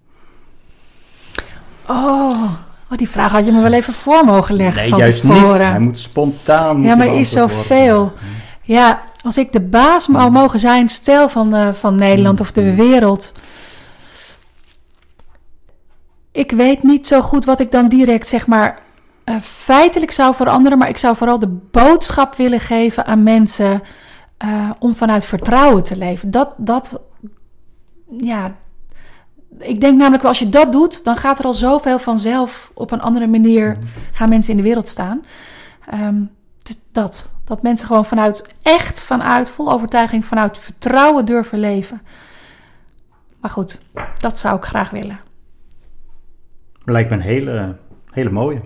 [1.89, 2.51] Oh,
[2.91, 4.81] oh, die vraag had je me wel even voor mogen leggen.
[4.81, 5.59] nee, van juist tevoren.
[5.59, 5.69] niet.
[5.69, 6.77] Hij moet spontaan.
[6.77, 7.99] moet Ja, maar er is zoveel.
[7.99, 8.19] worden.
[8.63, 12.75] Ja, als ik de baas zou mogen zijn, stel van, eh, van Nederland of de
[12.75, 13.33] wereld.
[16.33, 18.79] Ik weet niet zo goed wat ik dan direct zeg maar
[19.25, 23.83] eh, feitelijk zou veranderen, maar ik zou vooral de boodschap willen geven aan mensen
[24.37, 26.31] eh, om vanuit vertrouwen te leven.
[26.31, 27.01] Dat, dat,
[28.19, 28.57] ja.
[29.59, 32.91] Ik denk namelijk wel, als je dat doet, dan gaat er al zoveel vanzelf op
[32.91, 33.79] een andere manier
[34.13, 35.25] gaan mensen in de wereld staan.
[35.91, 36.21] Ehm,
[36.63, 37.33] dus dat.
[37.45, 42.03] Dat mensen gewoon vanuit, echt vanuit, vol overtuiging, vanuit vertrouwen durven leven.
[43.41, 43.81] Maar goed,
[44.19, 45.21] dat zou ik graag willen.
[46.85, 47.77] Lijkt me een hele,
[48.11, 48.57] hele mooie.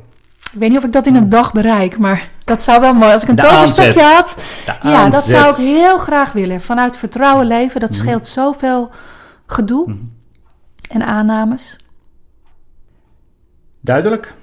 [0.53, 3.13] Ik weet niet of ik dat in een dag bereik, maar dat zou wel mooi.
[3.13, 4.37] Als ik een toverstokje had,
[4.83, 6.61] ja, dat zou ik heel graag willen.
[6.61, 7.99] Vanuit vertrouwen leven, dat Mhm.
[7.99, 8.91] scheelt zoveel
[9.47, 9.99] gedoe Mhm.
[10.91, 11.77] En aannames.
[13.81, 14.35] Duidelijk.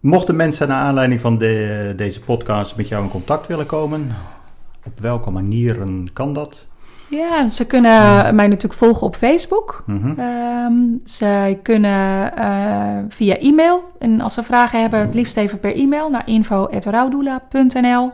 [0.00, 4.16] Mochten mensen naar aanleiding van de, deze podcast met jou in contact willen komen,
[4.84, 6.66] op welke manieren kan dat?
[7.08, 7.94] Ja, ze kunnen
[8.34, 9.84] mij natuurlijk volgen op Facebook.
[10.16, 15.74] Ehm, zij kunnen eh, via e-mail, en als ze vragen hebben, het liefst even per
[15.74, 18.12] e-mail naar info.rouwdoula.nl.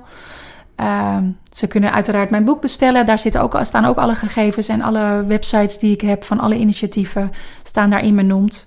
[0.79, 3.07] Ehm, ze kunnen uiteraard mijn boek bestellen.
[3.07, 6.55] Daar zitten ook, staan ook alle gegevens en alle websites die ik heb van alle
[6.55, 7.31] initiatieven
[7.63, 8.67] staan daarin benoemd.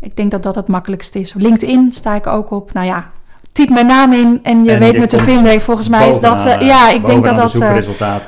[0.00, 1.34] Ik denk dat dat het makkelijkste is.
[1.34, 2.72] LinkedIn sta ik ook op.
[2.72, 3.10] Nou ja,
[3.52, 5.60] typ mijn naam in en je En weet je me te vinden.
[5.60, 6.36] Volgens mij is dat...
[6.36, 7.74] Bovenaan, eh, ja, ik denk dat dat, eh,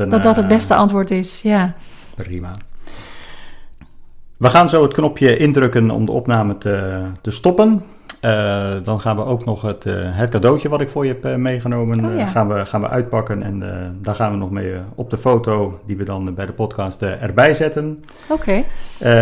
[0.08, 1.42] dat dat het eh, beste antwoord is.
[1.42, 1.74] Ja.
[2.14, 2.52] Prima.
[4.36, 7.82] We gaan zo het knopje indrukken om de opname te, te stoppen.
[8.20, 11.24] Eh, dan gaan we ook nog het, eh, het cadeautje wat ik voor je heb
[11.24, 12.26] eh, meegenomen, Oh, ja.
[12.26, 13.42] gaan, we, gaan we uitpakken.
[13.42, 13.62] En
[14.02, 17.54] daar gaan we nog mee op de foto die we dan bij de podcast erbij
[17.54, 18.04] zetten.
[18.28, 18.64] Oké,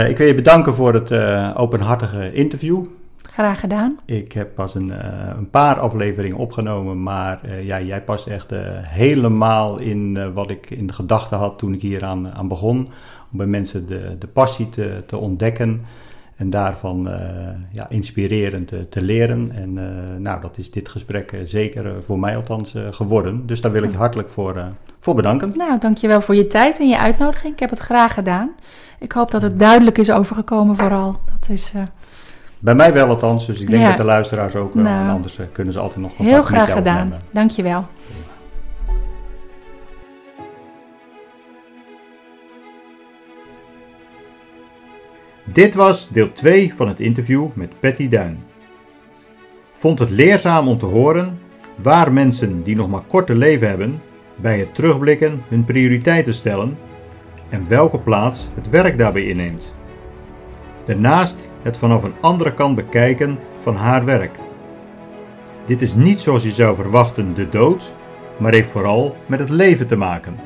[0.08, 1.12] ik wil je bedanken voor het
[1.56, 2.84] openhartige interview.
[3.32, 3.98] graag gedaan.
[4.04, 4.92] Ik heb pas een,
[5.36, 10.92] een paar afleveringen opgenomen, maar ja, jij past echt helemaal in wat ik in de
[10.92, 12.78] gedachten had toen ik hier aan, aan begon.
[13.32, 15.84] Om bij mensen de, de passie te, te ontdekken
[16.36, 17.20] en daarvan eh,
[17.70, 19.50] ja, inspirerend te, te leren.
[19.54, 23.46] En eh, nou, dat is dit gesprek eh, zeker eh, voor mij althans eh, geworden.
[23.46, 24.64] Dus daar wil ik je hartelijk voor, eh,
[25.00, 25.52] voor bedanken.
[25.56, 27.52] Nou, dankjewel voor je tijd en je uitnodiging.
[27.52, 28.50] Ik heb het graag gedaan.
[28.98, 31.16] Ik hoop dat het duidelijk is overgekomen vooral.
[31.40, 31.82] Dat is eh,
[32.58, 33.88] Bij mij wel althans, dus ik denk Ja.
[33.88, 34.82] dat de luisteraars ook wel.
[34.82, 36.96] Nou, en anders eh, kunnen ze altijd nog contact heel met graag jou gedaan.
[37.02, 37.20] opnemen.
[37.32, 37.84] Dankjewel.
[45.52, 48.44] Dit was deel 2 van het interview met Patty Duin.
[49.72, 51.38] Vond het leerzaam om te horen
[51.74, 54.02] waar mensen die nog maar korte leven hebben,
[54.36, 56.78] bij het terugblikken hun prioriteiten stellen
[57.48, 59.74] en welke plaats het werk daarbij inneemt.
[60.84, 64.38] Daarnaast het vanaf een andere kant bekijken van haar werk.
[65.64, 67.92] Dit is niet zoals je zou verwachten de dood,
[68.36, 70.36] maar heeft vooral met het leven te maken.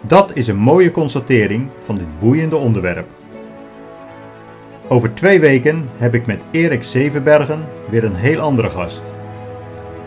[0.00, 3.08] Dat is een mooie constatering van dit boeiende onderwerp.
[4.92, 9.02] Over twee weken heb ik met Erik Zevenbergen weer een heel andere gast.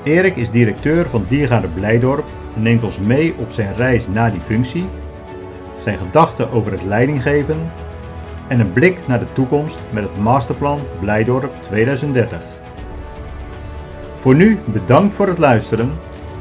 [0.04, 2.26] Erik is directeur van Diergaarde Blijdorp
[2.56, 4.86] en neemt ons mee op zijn reis naar die functie,
[5.78, 7.72] zijn gedachten over het leidinggeven
[8.48, 12.44] en een blik naar de toekomst met het masterplan Blijdorp 2030.
[14.18, 15.92] Voor nu bedankt voor het luisteren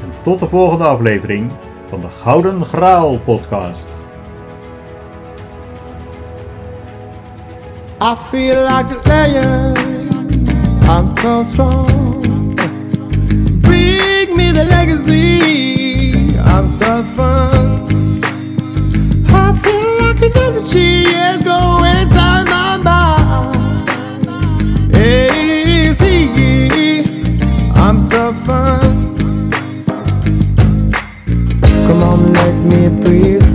[0.01, 1.51] en tot de volgende aflevering
[1.87, 4.04] van de Gouden Graal podcast.
[8.07, 9.73] I feel like a lion.
[10.83, 12.53] I'm so strong.
[13.63, 16.37] Bring me the legacy.
[16.37, 18.21] I'm so fun.
[19.27, 23.89] I feel like an energy is going inside my mind.
[24.95, 26.29] Easy.
[27.73, 29.15] I'm so fun.
[31.87, 33.54] Come on, let me breathe.